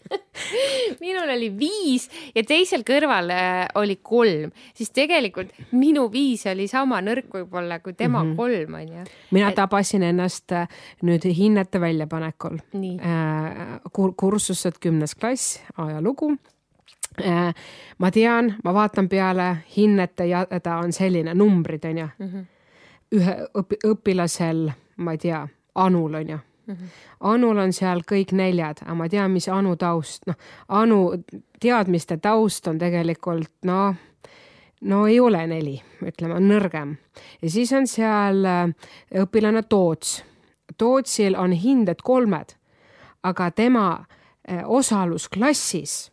minul 1.03 1.29
oli 1.29 1.49
viis 1.57 2.07
ja 2.35 2.43
teisel 2.47 2.83
kõrval 2.87 3.31
äh, 3.33 3.67
oli 3.79 3.99
kolm, 4.03 4.51
siis 4.75 4.91
tegelikult 4.95 5.53
minu 5.71 6.07
viis 6.11 6.45
oli 6.49 6.67
sama 6.71 7.01
nõrk 7.05 7.29
võib-olla 7.33 7.79
kui 7.83 7.93
tema 7.93 8.23
mm 8.23 8.31
-hmm. 8.31 8.35
kolm 8.35 8.73
onju. 8.81 9.05
mina 9.31 9.49
et... 9.49 9.55
tabasin 9.55 10.03
ennast 10.03 10.51
äh, 10.51 10.67
nüüd 11.01 11.25
hinnete 11.25 11.81
väljapanekul. 11.81 12.57
Äh, 12.75 13.79
kur 13.93 14.13
kursused 14.15 14.79
kümnes 14.79 15.15
klass, 15.15 15.61
ajalugu 15.77 16.37
ma 17.97 18.11
tean, 18.11 18.55
ma 18.63 18.73
vaatan 18.73 19.09
peale 19.09 19.57
hinnete 19.77 20.25
ja 20.25 20.45
ta 20.63 20.77
on 20.77 20.93
selline, 20.93 21.33
numbrid 21.33 21.85
onju 21.85 22.07
mm. 22.17 22.27
-hmm. 22.27 22.45
ühe 23.11 23.35
õpi, 23.57 23.75
õpilasel, 23.85 24.71
ma 24.97 25.11
ei 25.11 25.17
tea, 25.17 25.47
Anul 25.75 26.13
onju 26.13 26.39
mm. 26.69 26.75
-hmm. 26.75 26.87
Anul 27.19 27.57
on 27.57 27.73
seal 27.73 28.01
kõik 28.11 28.31
neljad, 28.31 28.83
aga 28.85 28.95
ma 28.95 29.09
tean, 29.09 29.31
mis 29.31 29.47
Anu 29.47 29.75
taust, 29.75 30.25
noh, 30.27 30.35
Anu 30.67 31.23
teadmiste 31.59 32.17
taust 32.17 32.67
on 32.67 32.77
tegelikult 32.77 33.49
noh, 33.63 33.95
no 34.81 35.07
ei 35.07 35.19
ole 35.19 35.47
neli, 35.47 35.81
ütleme, 36.01 36.33
on 36.33 36.47
nõrgem. 36.49 36.95
ja 37.41 37.49
siis 37.49 37.73
on 37.73 37.87
seal 37.87 38.45
äh, 38.45 38.69
õpilane 39.15 39.63
Toots. 39.69 40.23
Tootsil 40.77 41.35
on 41.35 41.51
hinded 41.51 42.01
kolmed, 42.03 42.55
aga 43.23 43.51
tema 43.51 44.05
äh, 44.49 44.63
osalus 44.65 45.29
klassis 45.29 46.11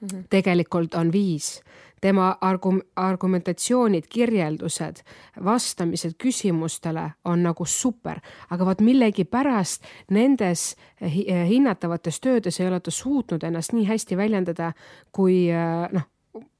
mm 0.00 0.08
-hmm. 0.08 0.24
tegelikult 0.30 0.94
on 0.94 1.12
viis 1.12 1.62
tema 2.04 2.34
argum-, 2.44 2.82
argumentatsioonid, 3.00 4.08
kirjeldused, 4.12 5.00
vastamised 5.44 6.18
küsimustele 6.20 7.08
on 7.24 7.44
nagu 7.46 7.64
super, 7.64 8.20
aga 8.52 8.68
vot 8.68 8.84
millegipärast 8.84 9.88
nendes 10.12 10.74
hinnatavates 11.00 12.20
töödes 12.20 12.60
ei 12.60 12.68
ole 12.68 12.80
ta 12.84 12.92
suutnud 12.92 13.44
ennast 13.48 13.72
nii 13.72 13.88
hästi 13.88 14.20
väljendada 14.20 14.72
kui 15.12 15.46
noh, 15.92 16.08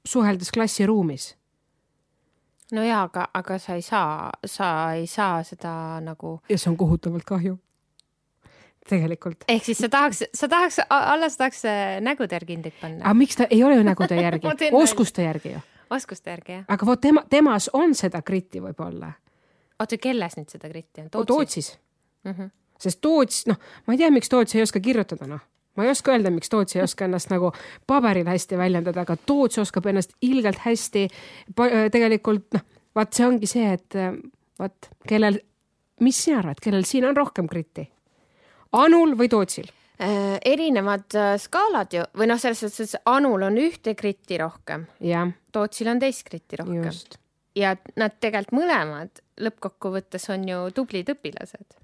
suheldes 0.08 0.52
klassiruumis 0.54 1.34
no 2.72 2.84
jaa, 2.84 3.02
aga, 3.08 3.28
aga 3.34 3.58
sa 3.60 3.76
ei 3.76 3.82
saa, 3.82 4.30
sa 4.46 4.68
ei 4.96 5.06
saa 5.06 5.42
seda 5.42 6.00
nagu. 6.04 6.38
ja 6.48 6.58
see 6.58 6.70
on 6.72 6.80
kohutavalt 6.80 7.28
kahju 7.28 7.58
tegelikult. 8.88 9.44
ehk 9.48 9.64
siis 9.64 9.78
sa 9.78 9.88
tahaks, 9.88 10.24
sa 10.34 10.48
tahaks, 10.48 10.80
alles 10.90 11.36
tahaks 11.40 11.64
äh, 11.68 12.00
nägude 12.04 12.36
järgi 12.36 12.56
hindeid 12.56 12.76
panna. 12.80 13.04
aga 13.04 13.14
miks 13.14 13.36
ta 13.36 13.46
ei 13.50 13.62
ole 13.64 13.78
ju 13.78 13.86
nägude 13.86 14.18
järgi 14.26 14.72
oskuste 14.72 15.22
järgi 15.22 15.54
ju. 15.54 15.62
oskuste 15.90 16.30
järgi, 16.30 16.58
jah. 16.58 16.66
aga 16.68 16.86
vot 16.86 17.00
tema, 17.00 17.24
temas 17.30 17.70
on 17.72 17.94
seda 17.94 18.22
kritti 18.22 18.60
võib-olla. 18.64 19.12
oota, 19.80 19.98
kelles 19.98 20.36
nüüd 20.36 20.52
seda 20.52 20.68
kritti 20.68 21.06
on? 21.06 21.10
Tootsis 21.14 21.78
mm. 22.24 22.32
-hmm. 22.32 22.52
sest 22.78 23.00
Toots, 23.00 23.46
noh, 23.46 23.58
ma 23.86 23.96
ei 23.96 24.04
tea, 24.04 24.10
miks 24.10 24.28
Toots 24.28 24.54
ei 24.54 24.62
oska 24.62 24.80
kirjutada, 24.80 25.26
noh 25.26 25.40
ma 25.76 25.84
ei 25.84 25.90
oska 25.90 26.12
öelda, 26.12 26.30
miks 26.30 26.48
Toots 26.48 26.76
ei 26.76 26.82
oska 26.82 27.08
ennast 27.08 27.32
nagu 27.32 27.52
paberil 27.86 28.28
hästi 28.28 28.58
väljendada, 28.58 29.02
aga 29.02 29.16
Toots 29.16 29.58
oskab 29.58 29.86
ennast 29.90 30.14
ilgelt 30.22 30.60
hästi. 30.62 31.08
Äh, 31.60 31.88
tegelikult 31.90 32.54
noh, 32.54 32.62
vaat 32.94 33.16
see 33.16 33.26
ongi 33.26 33.50
see, 33.50 33.72
et 33.74 33.98
äh, 33.98 34.12
vaat 34.58 34.90
kellel, 35.08 35.40
mis 36.00 36.20
sina 36.24 36.38
arvad, 36.38 36.62
kellel 36.62 36.86
siin 36.86 37.08
on 37.08 37.16
rohkem 37.16 37.50
kritti? 37.50 37.88
Anul 38.74 39.14
või 39.18 39.30
Tootsil? 39.32 39.68
Äh, 40.02 40.38
erinevad 40.44 41.14
äh, 41.14 41.34
skaalad 41.38 41.94
ju 41.94 42.02
või 42.18 42.28
noh, 42.30 42.40
selles 42.42 42.64
suhtes, 42.64 42.96
et 42.96 43.10
Anul 43.10 43.46
on 43.46 43.58
ühte 43.62 43.94
kritti 43.94 44.38
rohkem. 44.40 44.88
Tootsil 45.54 45.92
on 45.92 46.02
teist 46.02 46.26
kritti 46.26 46.58
rohkem. 46.60 46.90
ja 47.54 47.76
nad 47.96 48.18
tegelikult 48.20 48.58
mõlemad 48.58 49.22
lõppkokkuvõttes 49.40 50.26
on 50.34 50.48
ju 50.48 50.66
tublid 50.74 51.14
õpilased. 51.14 51.78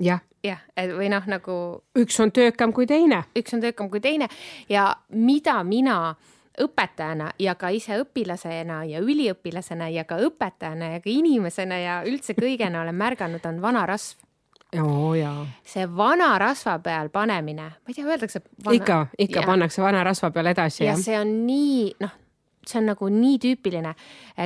jah 0.00 0.24
jah, 0.44 0.60
või 0.96 1.08
noh, 1.12 1.26
nagu. 1.26 1.54
üks 1.98 2.18
on 2.22 2.32
töökam 2.32 2.72
kui 2.72 2.86
teine. 2.86 3.24
üks 3.36 3.54
on 3.54 3.62
töökam 3.62 3.90
kui 3.90 4.00
teine 4.00 4.28
ja 4.68 4.90
mida 5.10 5.62
mina 5.64 6.16
õpetajana 6.58 7.32
ja 7.38 7.54
ka 7.54 7.70
ise 7.74 8.00
õpilasena 8.02 8.82
ja 8.88 9.02
üliõpilasena 9.02 9.88
ja 9.94 10.04
ka 10.08 10.18
õpetajana 10.26 10.94
ja 10.96 11.02
ka 11.02 11.10
inimesena 11.10 11.78
ja 11.78 11.98
üldse 12.06 12.34
kõigena 12.38 12.82
olen 12.82 12.98
märganud, 12.98 13.44
on 13.46 13.60
vanarasv. 13.62 14.24
Jaa. 14.72 15.46
see 15.64 15.86
vana 15.96 16.38
rasva 16.38 16.78
peal 16.84 17.08
panemine, 17.08 17.68
ma 17.70 17.88
ei 17.88 17.94
tea, 17.94 18.06
öeldakse 18.06 18.42
vana.... 18.64 18.74
ikka, 18.76 18.98
ikka 19.18 19.40
ja. 19.40 19.46
pannakse 19.46 19.82
vana 19.82 20.02
rasva 20.04 20.30
peal 20.30 20.52
edasi. 20.52 20.84
ja 20.84 20.92
jah. 20.92 21.00
see 21.04 21.20
on 21.20 21.32
nii, 21.46 21.94
noh, 22.00 22.18
see 22.66 22.82
on 22.82 22.92
nagu 22.92 23.08
nii 23.08 23.38
tüüpiline. 23.44 23.94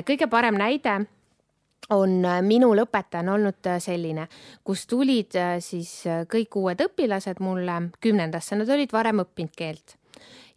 kõige 0.07 0.31
parem 0.31 0.61
näide 0.61 1.01
on 1.93 2.23
minul 2.47 2.85
õpetajana 2.85 3.35
olnud 3.35 3.73
selline, 3.83 4.29
kus 4.65 4.87
tulid 4.87 5.35
siis 5.61 6.05
kõik 6.31 6.57
uued 6.57 6.87
õpilased 6.87 7.43
mulle 7.43 7.81
kümnendasse, 8.01 8.57
nad 8.57 8.71
olid 8.71 8.95
varem 8.95 9.25
õppinud 9.25 9.59
keelt 9.59 9.99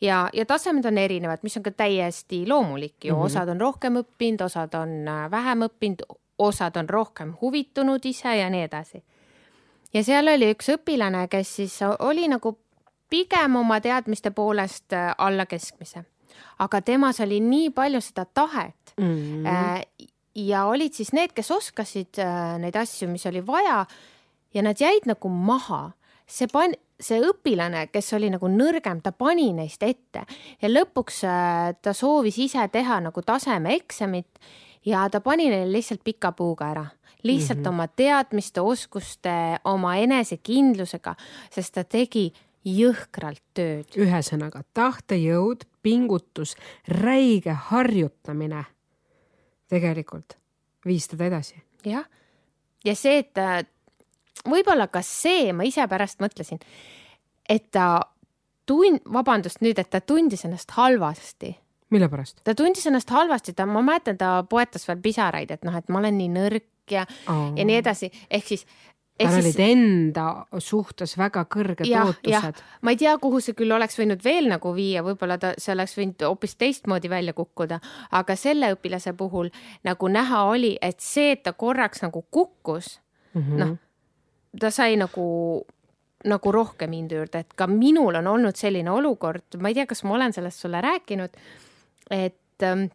ja, 0.01 0.29
ja 0.33 0.45
tasemed 0.45 0.85
on 0.85 0.97
erinevad, 0.97 1.41
mis 1.43 1.57
on 1.57 1.63
ka 1.63 1.71
täiesti 1.71 2.45
loomulik 2.47 3.05
ju 3.05 3.13
mm, 3.13 3.19
-hmm. 3.19 3.25
osad 3.25 3.49
on 3.49 3.61
rohkem 3.61 3.97
õppinud, 4.01 4.45
osad 4.45 4.73
on 4.73 5.07
äh, 5.07 5.31
vähem 5.31 5.59
õppinud, 5.67 6.05
osad 6.37 6.75
on 6.75 6.89
rohkem 6.89 7.33
huvitunud 7.41 8.05
ise 8.05 8.37
ja 8.37 8.49
nii 8.49 8.61
edasi. 8.61 9.03
Ja 9.95 10.03
seal 10.03 10.27
oli 10.27 10.51
üks 10.53 10.69
õpilane, 10.75 11.25
kes 11.31 11.55
siis 11.61 11.79
oli 11.87 12.27
nagu 12.31 12.55
pigem 13.09 13.55
oma 13.61 13.79
teadmiste 13.81 14.33
poolest 14.35 14.93
äh, 14.93 15.13
alla 15.17 15.47
keskmise, 15.49 16.03
aga 16.59 16.81
temas 16.85 17.21
oli 17.23 17.39
nii 17.43 17.71
palju 17.75 18.01
seda 18.03 18.25
tahet 18.25 18.95
mm. 18.97 19.15
-hmm. 19.45 20.09
ja 20.35 20.65
olid 20.65 20.93
siis 20.93 21.13
need, 21.13 21.33
kes 21.33 21.51
oskasid 21.51 22.19
neid 22.59 22.75
asju, 22.75 23.07
mis 23.09 23.25
oli 23.25 23.45
vaja 23.47 23.85
ja 24.53 24.61
nad 24.61 24.81
jäid 24.81 25.05
nagu 25.05 25.29
maha 25.29 25.91
see 26.27 26.47
pan-, 26.51 26.75
see 26.99 27.19
õpilane, 27.21 27.87
kes 27.93 28.13
oli 28.17 28.29
nagu 28.33 28.49
nõrgem, 28.51 29.01
ta 29.03 29.11
pani 29.11 29.51
neist 29.55 29.83
ette 29.85 30.25
ja 30.61 30.71
lõpuks 30.71 31.23
äh, 31.27 31.73
ta 31.81 31.93
soovis 31.93 32.39
ise 32.41 32.67
teha 32.71 33.01
nagu 33.03 33.21
tasemeeksamit 33.21 34.39
ja 34.85 35.05
ta 35.11 35.21
pani 35.21 35.49
neile 35.51 35.71
lihtsalt 35.71 36.03
pika 36.05 36.31
puuga 36.37 36.71
ära 36.73 36.85
lihtsalt 37.25 37.59
mm 37.59 37.65
-hmm. 37.65 37.69
oma 37.69 37.87
teadmiste, 37.87 38.61
oskuste, 38.61 39.59
oma 39.65 39.95
enesekindlusega, 39.95 41.15
sest 41.51 41.73
ta 41.73 41.83
tegi 41.83 42.31
jõhkralt 42.65 43.43
tööd. 43.53 43.85
ühesõnaga 43.97 44.63
tahtejõud, 44.73 45.65
pingutus, 45.81 46.55
räige 46.87 47.51
harjutamine 47.51 48.65
tegelikult 49.69 50.37
viis 50.85 51.07
teda 51.07 51.25
edasi. 51.25 51.63
jah, 51.85 52.05
ja 52.85 52.95
see, 52.95 53.17
et 53.21 53.33
ta 53.33 53.63
võib-olla 54.45 54.87
ka 54.91 55.01
see, 55.05 55.53
ma 55.53 55.65
ise 55.67 55.85
pärast 55.89 56.21
mõtlesin, 56.23 56.61
et 57.49 57.69
ta 57.71 57.99
tund-, 58.69 59.03
vabandust 59.13 59.61
nüüd, 59.65 59.79
et 59.81 59.89
ta 59.89 60.01
tundis 60.01 60.45
ennast 60.45 60.71
halvasti. 60.77 61.55
mille 61.89 62.09
pärast? 62.09 62.41
ta 62.43 62.55
tundis 62.55 62.85
ennast 62.87 63.09
halvasti, 63.09 63.53
ta, 63.53 63.65
ma 63.65 63.81
mäletan, 63.81 64.17
ta 64.17 64.43
poetas 64.49 64.87
veel 64.87 65.01
pisaraid, 65.01 65.51
et 65.51 65.65
noh, 65.65 65.75
et 65.75 65.89
ma 65.89 65.99
olen 65.99 66.17
nii 66.21 66.31
nõrk 66.37 66.69
ja 66.91 67.05
oh., 67.27 67.51
ja 67.55 67.65
nii 67.65 67.79
edasi, 67.81 68.11
ehk 68.29 68.47
siis 68.47 68.65
tal 69.17 69.37
olid 69.39 69.59
enda 69.63 70.25
suhtes 70.59 71.15
väga 71.17 71.45
kõrged 71.51 71.87
ja, 71.87 72.03
ootused. 72.09 72.59
ma 72.83 72.91
ei 72.91 72.99
tea, 72.99 73.13
kuhu 73.21 73.39
see 73.43 73.55
küll 73.57 73.71
oleks 73.71 73.95
võinud 73.99 74.23
veel 74.23 74.49
nagu 74.51 74.73
viia, 74.75 75.03
võib-olla 75.05 75.37
ta, 75.39 75.53
see 75.61 75.71
oleks 75.75 75.95
võinud 75.97 76.25
hoopis 76.27 76.57
teistmoodi 76.59 77.11
välja 77.11 77.35
kukkuda, 77.37 77.79
aga 78.19 78.35
selle 78.39 78.73
õpilase 78.75 79.15
puhul 79.17 79.51
nagu 79.87 80.11
näha 80.11 80.43
oli, 80.51 80.75
et 80.81 80.99
see, 81.03 81.31
et 81.37 81.45
ta 81.47 81.55
korraks 81.55 82.03
nagu 82.03 82.25
kukkus 82.31 82.97
mm 83.33 83.41
-hmm., 83.41 83.63
noh, 83.63 83.77
ta 84.59 84.71
sai 84.71 84.99
nagu, 84.99 85.27
nagu 86.25 86.51
rohkem 86.51 86.91
hindu 86.91 87.21
juurde, 87.21 87.45
et 87.45 87.53
ka 87.55 87.67
minul 87.67 88.19
on 88.19 88.27
olnud 88.27 88.55
selline 88.55 88.91
olukord, 88.91 89.59
ma 89.59 89.71
ei 89.71 89.79
tea, 89.79 89.85
kas 89.85 90.03
ma 90.03 90.15
olen 90.19 90.33
sellest 90.33 90.59
sulle 90.59 90.81
rääkinud, 90.81 91.39
et 92.11 92.63
ähm, 92.63 92.89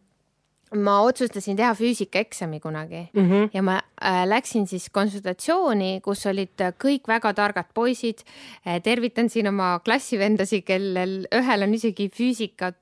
ma 0.75 1.01
otsustasin 1.03 1.57
teha 1.59 1.73
füüsikaeksami 1.75 2.59
kunagi 2.63 3.09
mm 3.13 3.29
-hmm. 3.29 3.49
ja 3.53 3.61
ma 3.61 3.81
äh, 4.03 4.23
läksin 4.27 4.67
siis 4.67 4.89
konsultatsiooni, 4.89 6.01
kus 6.03 6.25
olid 6.25 6.63
kõik 6.79 7.07
väga 7.07 7.33
targad 7.33 7.73
poisid 7.73 8.23
äh,. 8.67 8.81
tervitan 8.81 9.29
siin 9.29 9.47
oma 9.47 9.79
klassivendasi, 9.83 10.61
kellel 10.61 11.27
ühel 11.31 11.63
on 11.63 11.73
isegi 11.73 12.09
füüsika 12.09 12.73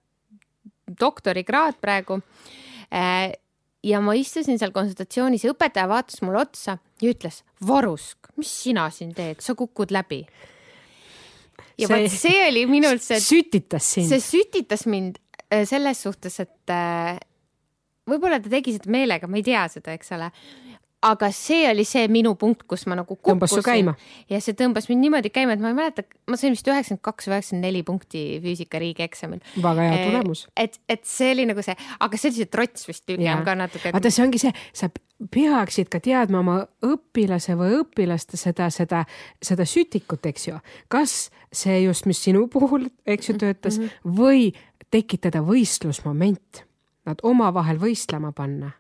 doktorikraad 1.02 1.82
praegu 1.82 2.22
äh, 2.94 3.34
ja 3.84 4.02
ma 4.02 4.14
istusin 4.14 4.60
seal 4.60 4.72
konsultatsioonis 4.76 5.46
ja 5.46 5.54
õpetaja 5.54 5.88
vaatas 5.90 6.22
mulle 6.22 6.44
otsa 6.44 6.78
ja 7.02 7.14
ütles, 7.14 7.44
Varusk, 7.68 8.32
mis 8.38 8.52
sina 8.64 8.90
siin 8.90 9.14
teed, 9.16 9.42
sa 9.42 9.56
kukud 9.56 9.92
läbi. 9.92 10.26
ja 11.78 11.88
vot 11.88 12.12
see 12.12 12.48
oli 12.48 12.66
minul 12.68 13.00
see. 13.00 13.20
sütitas 13.20 13.94
sind. 13.96 14.10
see 14.12 14.20
sütitas 14.20 14.86
mind 14.86 15.18
äh, 15.50 15.66
selles 15.66 16.02
suhtes, 16.04 16.40
et 16.40 16.70
äh, 16.70 17.18
võib-olla 18.12 18.42
ta 18.44 18.52
tegi 18.52 18.76
seda 18.78 18.92
meelega, 18.92 19.30
ma 19.30 19.40
ei 19.40 19.46
tea 19.46 19.68
seda, 19.72 19.96
eks 19.98 20.18
ole 20.18 20.32
aga 21.06 21.30
see 21.32 21.64
oli 21.70 21.86
see 21.88 22.08
minu 22.12 22.34
punkt, 22.40 22.66
kus 22.68 22.84
ma 22.90 22.98
nagu 23.00 23.16
kukkusin. 23.16 23.92
ja 24.30 24.40
see 24.44 24.56
tõmbas 24.58 24.90
mind 24.90 25.06
niimoodi 25.06 25.32
käima, 25.32 25.56
et 25.56 25.64
ma 25.64 25.72
ei 25.72 25.78
mäleta, 25.78 26.04
ma 26.28 26.40
sain 26.40 26.54
vist 26.56 26.68
üheksakümmend 26.68 27.04
kaks 27.06 27.30
või 27.30 27.38
üheksakümmend 27.38 27.68
neli 27.68 27.84
punkti 27.88 28.24
füüsika 28.44 28.82
riigieksamil. 28.84 29.40
väga 29.64 29.88
hea 29.88 30.02
tulemus. 30.10 30.46
et, 30.60 30.80
et 30.92 31.06
see 31.08 31.32
oli 31.36 31.48
nagu 31.50 31.64
see, 31.64 31.78
aga 32.00 32.20
see 32.20 32.32
oli 32.32 32.42
see 32.42 32.52
trots 32.52 32.88
vist 32.90 33.06
pigem 33.08 33.46
ka 33.48 33.56
natuke 33.56 33.90
et.... 33.90 33.96
vaata, 33.96 34.12
see 34.12 34.26
ongi 34.26 34.44
see, 34.44 34.54
sa 34.76 34.92
peaksid 35.32 35.92
ka 35.92 36.04
teadma 36.04 36.44
oma 36.44 36.58
õpilase 36.86 37.56
või 37.60 37.80
õpilaste 37.82 38.40
seda, 38.40 38.70
seda, 38.74 39.06
seda 39.44 39.68
sütikut, 39.68 40.26
eks 40.28 40.50
ju. 40.52 40.60
kas 40.92 41.30
see 41.56 41.84
just, 41.86 42.10
mis 42.12 42.20
sinu 42.28 42.48
puhul, 42.52 42.90
eks 43.08 43.32
ju, 43.32 43.40
töötas 43.40 43.80
mm 43.80 43.88
-hmm. 43.88 44.18
või 44.20 44.50
tekitada 44.92 45.40
võistlusmoment, 45.46 46.66
nad 47.06 47.24
omavahel 47.24 47.80
võistlema 47.82 48.32
panna 48.36 48.74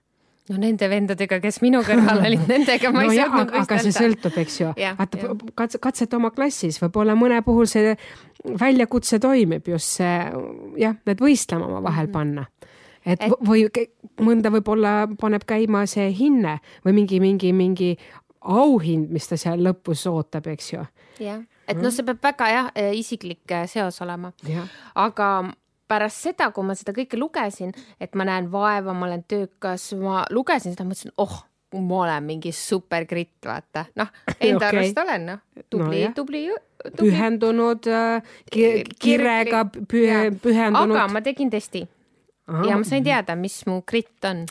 no 0.49 0.57
nende 0.57 0.89
vendadega, 0.89 1.39
kes 1.43 1.59
minu 1.63 1.81
kõrval 1.85 2.23
olid, 2.25 2.45
nendega 2.51 2.91
ma 2.93 3.03
no 3.05 3.13
ei 3.13 3.19
saanud 3.21 3.51
võistelda. 3.53 3.65
aga 3.65 3.79
see 3.83 3.95
sõltub, 3.95 4.37
eks 4.43 4.59
ju. 4.61 4.71
vaata, 4.97 5.33
katse, 5.61 5.81
katseta 5.83 6.17
oma 6.17 6.31
klassis, 6.35 6.79
võib-olla 6.81 7.15
mõne 7.19 7.41
puhul 7.45 7.69
see 7.69 7.93
väljakutse 8.59 9.19
toimib 9.21 9.67
just 9.69 9.99
see 9.99 10.15
jah, 10.81 10.97
need 11.09 11.21
võistlema 11.21 11.67
omavahel 11.67 12.07
mm 12.07 12.13
-hmm. 12.13 12.13
panna. 12.13 12.47
et, 13.05 13.21
et 13.21 13.35
või 13.45 13.67
mõnda 14.25 14.51
võib-olla 14.53 14.95
paneb 15.19 15.45
käima 15.45 15.85
see 15.85 16.09
hinne 16.15 16.59
või 16.85 16.97
mingi, 17.01 17.19
mingi, 17.19 17.53
mingi 17.53 17.91
auhind, 18.41 19.09
mis 19.11 19.27
ta 19.27 19.37
seal 19.37 19.61
lõpus 19.61 20.07
ootab, 20.09 20.47
eks 20.47 20.73
ju. 20.73 20.85
jah, 21.19 21.43
et 21.67 21.77
noh, 21.77 21.91
see 21.93 22.05
peab 22.05 22.23
väga 22.23 22.49
jah, 22.49 22.71
isiklik 22.93 23.57
seos 23.67 24.01
olema. 24.01 24.33
aga 24.95 25.53
pärast 25.89 26.29
seda, 26.29 26.51
kui 26.55 26.65
ma 26.67 26.75
seda 26.77 26.93
kõike 26.95 27.19
lugesin, 27.19 27.73
et 28.01 28.15
ma 28.17 28.27
näen 28.29 28.49
vaeva, 28.53 28.93
ma 28.93 29.07
olen 29.09 29.23
töökas, 29.29 29.91
ma 29.99 30.23
lugesin 30.33 30.75
seda, 30.75 30.85
mõtlesin, 30.87 31.13
oh, 31.17 31.41
ma 31.77 32.01
olen 32.03 32.25
mingi 32.25 32.51
supergritt, 32.55 33.37
vaata, 33.45 33.85
noh, 33.99 34.09
enda 34.39 34.69
okay. 34.69 34.83
arust 34.83 35.03
olen, 35.03 35.29
noh, 35.33 35.45
tubli 35.69 36.03
no,, 36.05 36.11
tubli, 36.17 36.43
tubli. 36.49 36.97
pühendunud 36.97 37.89
äh, 37.93 38.35
ki, 38.51 38.67
kirega 39.01 39.65
pühe, 39.69 40.29
pühendunud. 40.41 40.97
aga 40.97 41.07
ma 41.11 41.21
tegin 41.25 41.51
testi 41.53 41.83
Aha. 42.49 42.65
ja 42.69 42.77
ma 42.79 42.87
sain 42.87 43.03
teada, 43.05 43.35
mis 43.37 43.59
mu 43.69 43.81
gritt 43.87 44.25
on. 44.25 44.45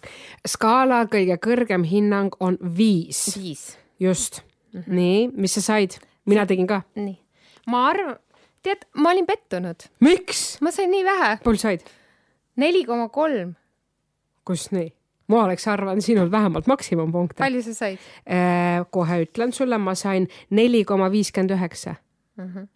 skaala 0.46 1.04
kõige 1.10 1.38
kõrgem 1.42 1.86
hinnang 1.88 2.36
on 2.40 2.58
viis. 2.62 3.24
viis. 3.38 3.78
just 3.98 4.42
mm. 4.42 4.80
-hmm. 4.80 4.94
nii, 4.94 5.28
mis 5.34 5.58
sa 5.58 5.64
said? 5.72 5.98
mina 6.26 6.46
tegin 6.46 6.66
ka. 6.66 6.82
nii, 6.94 7.18
ma 7.66 7.88
arvan 7.90 8.18
tead, 8.68 8.84
ma 9.00 9.12
olin 9.14 9.26
pettunud. 9.28 9.88
miks? 10.04 10.44
ma 10.64 10.72
sain 10.74 10.90
nii 10.92 11.04
vähe. 11.06 11.32
palju 11.44 11.62
said? 11.64 11.84
neli 12.56 12.84
koma 12.88 13.08
kolm. 13.12 13.54
kus 14.48 14.68
nii? 14.74 14.90
ma 15.28 15.44
oleks 15.44 15.68
arvanud 15.68 16.04
sinul 16.04 16.30
vähemalt 16.32 16.70
maksimumpunkte. 16.70 17.42
palju 17.42 17.62
sa 17.66 17.74
said 17.74 17.98
äh,? 18.24 18.84
kohe 18.90 19.22
ütlen 19.26 19.52
sulle, 19.52 19.78
ma 19.78 19.94
sain 19.98 20.28
neli 20.50 20.84
koma 20.88 21.10
viiskümmend 21.12 21.56
üheksa 21.56 21.96
mhm. 22.40 22.68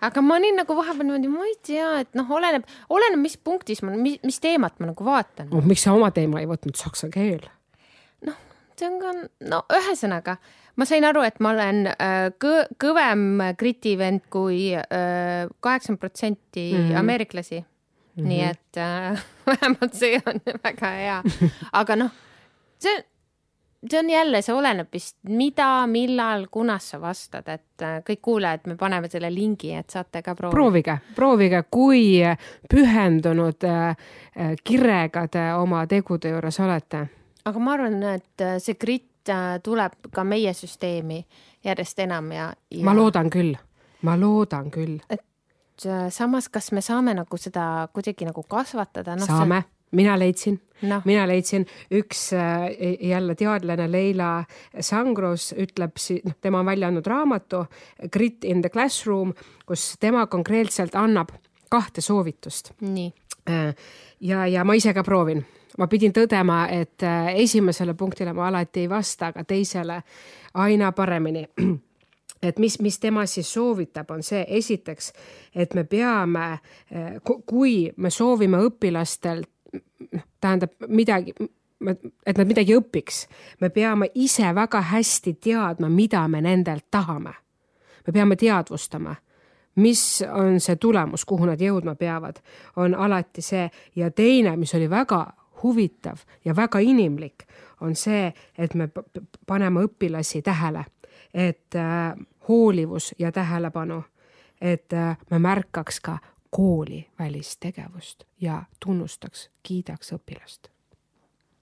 aga 0.00 0.24
ma 0.24 0.38
olin 0.38 0.60
nagu 0.62 0.76
vahepeal 0.78 1.10
niimoodi, 1.10 1.32
ma 1.32 1.46
ei 1.50 1.60
tea, 1.72 1.92
et 2.04 2.18
noh, 2.18 2.34
oleneb, 2.38 2.66
oleneb, 2.88 3.22
mis 3.24 3.36
punktis 3.36 3.82
ma, 3.84 3.96
mis, 3.96 4.20
mis 4.24 4.40
teemat 4.44 4.78
ma 4.80 4.92
nagu 4.92 5.06
vaatan 5.06 5.52
oh,. 5.52 5.64
miks 5.64 5.86
sa 5.88 5.96
oma 5.96 6.10
teema 6.14 6.42
ei 6.44 6.50
võtnud, 6.50 6.78
saksa 6.78 7.10
keel? 7.12 7.46
See 8.78 8.88
on 8.88 8.98
ka, 9.02 9.12
no 9.50 9.62
ühesõnaga 9.74 10.38
ma 10.78 10.86
sain 10.86 11.06
aru, 11.08 11.24
et 11.26 11.40
ma 11.42 11.52
olen 11.54 11.82
äh, 11.90 12.30
kõ 12.40 12.62
kõvem 12.80 13.26
Briti 13.58 13.96
vend 13.98 14.28
kui 14.32 14.70
äh, 14.78 15.50
kaheksakümmend 15.64 16.02
protsenti 16.02 16.70
mhm. 16.72 16.96
ameeriklasi 17.00 17.58
mm. 17.60 17.66
-hmm. 18.22 18.28
nii 18.28 18.42
et 18.44 18.76
äh, 18.76 19.24
vähemalt 19.50 19.94
see 19.94 20.22
on 20.26 20.40
väga 20.64 20.90
hea. 20.90 21.22
aga 21.80 21.96
noh, 21.96 22.10
see, 22.78 22.94
see 23.90 23.98
on 23.98 24.10
jälle, 24.10 24.42
see 24.42 24.54
oleneb 24.54 24.92
vist, 24.92 25.16
mida, 25.24 25.86
millal, 25.86 26.46
kunas 26.50 26.90
sa 26.90 27.00
vastad, 27.00 27.48
et 27.48 27.82
äh, 27.82 27.98
kõik 28.06 28.22
kuulajad, 28.22 28.66
me 28.66 28.76
paneme 28.76 29.08
selle 29.08 29.34
lingi, 29.34 29.74
et 29.74 29.90
saate 29.90 30.22
ka 30.22 30.34
proovida. 30.34 30.54
proovige, 30.54 30.98
proovige, 31.14 31.62
kui 31.70 32.22
pühendunud 32.70 33.64
äh, 33.64 33.96
äh 34.36 34.56
kirega 34.64 35.28
te 35.28 35.52
oma 35.54 35.86
tegude 35.86 36.30
juures 36.30 36.60
olete 36.60 37.08
aga 37.48 37.62
ma 37.62 37.76
arvan, 37.76 38.02
et 38.16 38.46
see 38.64 38.76
gritt 38.80 39.32
äh, 39.32 39.56
tuleb 39.64 40.10
ka 40.14 40.24
meie 40.24 40.52
süsteemi 40.56 41.22
järjest 41.64 42.04
enam 42.04 42.30
ja, 42.32 42.52
ja.... 42.70 42.84
ma 42.86 42.94
loodan 42.96 43.30
küll, 43.32 43.56
ma 44.06 44.16
loodan 44.20 44.70
küll. 44.74 44.98
et 45.10 45.86
äh, 45.86 46.06
samas, 46.14 46.48
kas 46.52 46.72
me 46.72 46.84
saame 46.84 47.16
nagu 47.18 47.40
seda 47.40 47.88
kuidagi 47.92 48.28
nagu 48.28 48.44
kasvatada 48.48 49.16
no,? 49.18 49.26
saame 49.26 49.62
see 49.64 49.74
mina 49.90 50.18
leidsin 50.18 50.60
no., 50.82 51.00
mina 51.04 51.26
leidsin, 51.28 51.66
üks 51.90 52.32
äh, 52.32 52.68
jälle 53.08 53.34
teadlane 53.34 53.90
Leila 53.92 54.44
Sangros 54.80 55.52
ütleb, 55.56 55.96
noh, 56.24 56.36
tema 56.40 56.60
on 56.60 56.66
välja 56.66 56.88
andnud 56.88 57.06
raamatu 57.06 57.64
Grit 58.12 58.44
in 58.44 58.62
the 58.62 58.68
classroom, 58.70 59.32
kus 59.66 59.94
tema 60.00 60.26
konkreetselt 60.26 60.94
annab 60.94 61.32
kahte 61.68 62.00
soovitust. 62.00 62.72
Äh, 62.82 63.74
ja, 64.20 64.46
ja 64.46 64.64
ma 64.64 64.76
ise 64.76 64.94
ka 64.94 65.04
proovin 65.04 65.44
ma 65.78 65.86
pidin 65.86 66.12
tõdema, 66.12 66.66
et 66.74 67.02
äh, 67.06 67.34
esimesele 67.44 67.94
punktile 67.94 68.32
ma 68.32 68.48
alati 68.48 68.84
ei 68.84 68.88
vasta, 68.90 69.32
aga 69.32 69.44
teisele 69.44 70.02
aina 70.54 70.92
paremini 70.92 71.46
et 72.42 72.58
mis, 72.58 72.80
mis 72.80 72.98
tema 72.98 73.26
siis 73.26 73.52
soovitab, 73.52 74.10
on 74.10 74.22
see 74.22 74.44
esiteks, 74.58 75.12
et 75.54 75.74
me 75.74 75.84
peame, 75.84 76.58
kui 77.46 77.90
me 77.96 78.10
soovime 78.10 78.60
õpilastelt 78.68 79.48
noh, 80.12 80.26
tähendab 80.40 80.74
midagi, 80.88 81.34
et 82.26 82.38
nad 82.38 82.46
midagi 82.46 82.76
õpiks. 82.76 83.26
me 83.60 83.70
peame 83.70 84.10
ise 84.14 84.54
väga 84.54 84.80
hästi 84.80 85.34
teadma, 85.34 85.88
mida 85.88 86.28
me 86.28 86.40
nendelt 86.40 86.86
tahame. 86.90 87.34
me 88.06 88.12
peame 88.12 88.36
teadvustama, 88.36 89.14
mis 89.76 90.22
on 90.32 90.60
see 90.60 90.76
tulemus, 90.76 91.24
kuhu 91.24 91.46
nad 91.46 91.60
jõudma 91.60 91.94
peavad, 91.94 92.40
on 92.76 92.94
alati 92.94 93.42
see 93.42 93.70
ja 93.96 94.10
teine, 94.10 94.56
mis 94.56 94.74
oli 94.74 94.90
väga 94.90 95.26
huvitav 95.62 96.18
ja 96.44 96.56
väga 96.56 96.78
inimlik, 96.78 97.44
on 97.80 97.96
see, 97.96 98.32
et 98.58 98.74
me 98.74 98.88
paneme 99.46 99.84
õpilasi 99.86 100.42
tähele, 100.42 100.84
et 101.34 101.74
äh, 101.74 102.14
hoolivus 102.48 103.14
ja 103.18 103.32
tähelepanu, 103.32 104.02
et 104.60 104.92
äh, 104.92 105.16
me 105.30 105.38
märkaks 105.38 106.00
ka 106.00 106.18
koolivälist 106.50 107.60
tegevust 107.60 108.24
ja 108.40 108.62
tunnustaks, 108.84 109.50
kiidaks 109.62 110.12
õpilast. 110.12 110.68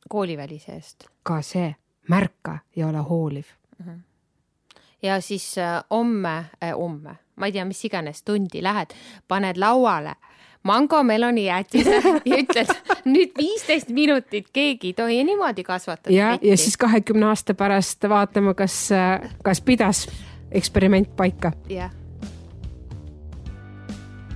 koolivälise 0.08 0.72
eest? 0.72 1.04
ka 1.22 1.42
see, 1.42 1.74
märka 2.08 2.58
ja 2.76 2.88
ole 2.88 2.98
hooliv 2.98 3.46
mm. 3.78 3.86
-hmm. 3.86 4.00
ja 5.02 5.20
siis 5.20 5.58
äh, 5.58 5.84
homme 5.90 6.44
äh,, 6.64 6.72
homme, 6.76 7.16
ma 7.36 7.46
ei 7.46 7.52
tea, 7.52 7.64
mis 7.64 7.84
iganes 7.84 8.22
tundi 8.22 8.62
lähed, 8.62 8.94
paned 9.28 9.56
lauale 9.56 10.14
mangomeloni 10.66 11.46
jäätise 11.46 12.02
ja 12.30 12.36
ütled 12.36 12.66
nüüd 13.06 13.36
viisteist 13.38 13.88
minutit 13.94 14.48
keegi 14.52 14.92
ei 14.92 14.94
tohi 14.94 15.24
niimoodi 15.24 15.64
kasvatada. 15.64 16.14
ja, 16.14 16.38
ja 16.42 16.56
siis 16.56 16.76
kahekümne 16.76 17.26
aasta 17.26 17.54
pärast 17.54 18.08
vaatame, 18.08 18.54
kas, 18.54 18.88
kas 19.42 19.60
pidas 19.60 20.06
eksperiment 20.50 21.16
paika. 21.16 21.52
jah 21.68 21.90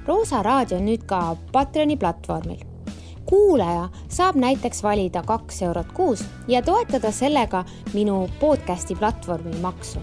Roosa 0.06 0.42
raadio 0.42 0.78
on 0.78 0.88
nüüd 0.88 1.04
ka 1.06 1.36
Patreoni 1.52 1.96
platvormil. 1.96 2.64
kuulaja 3.26 3.88
saab 4.08 4.36
näiteks 4.36 4.82
valida 4.82 5.22
kaks 5.22 5.62
eurot 5.62 5.92
kuus 5.92 6.24
ja 6.48 6.62
toetada 6.62 7.12
sellega 7.12 7.64
minu 7.94 8.28
podcasti 8.40 8.94
platvormi 8.94 9.54
maksu 9.62 10.00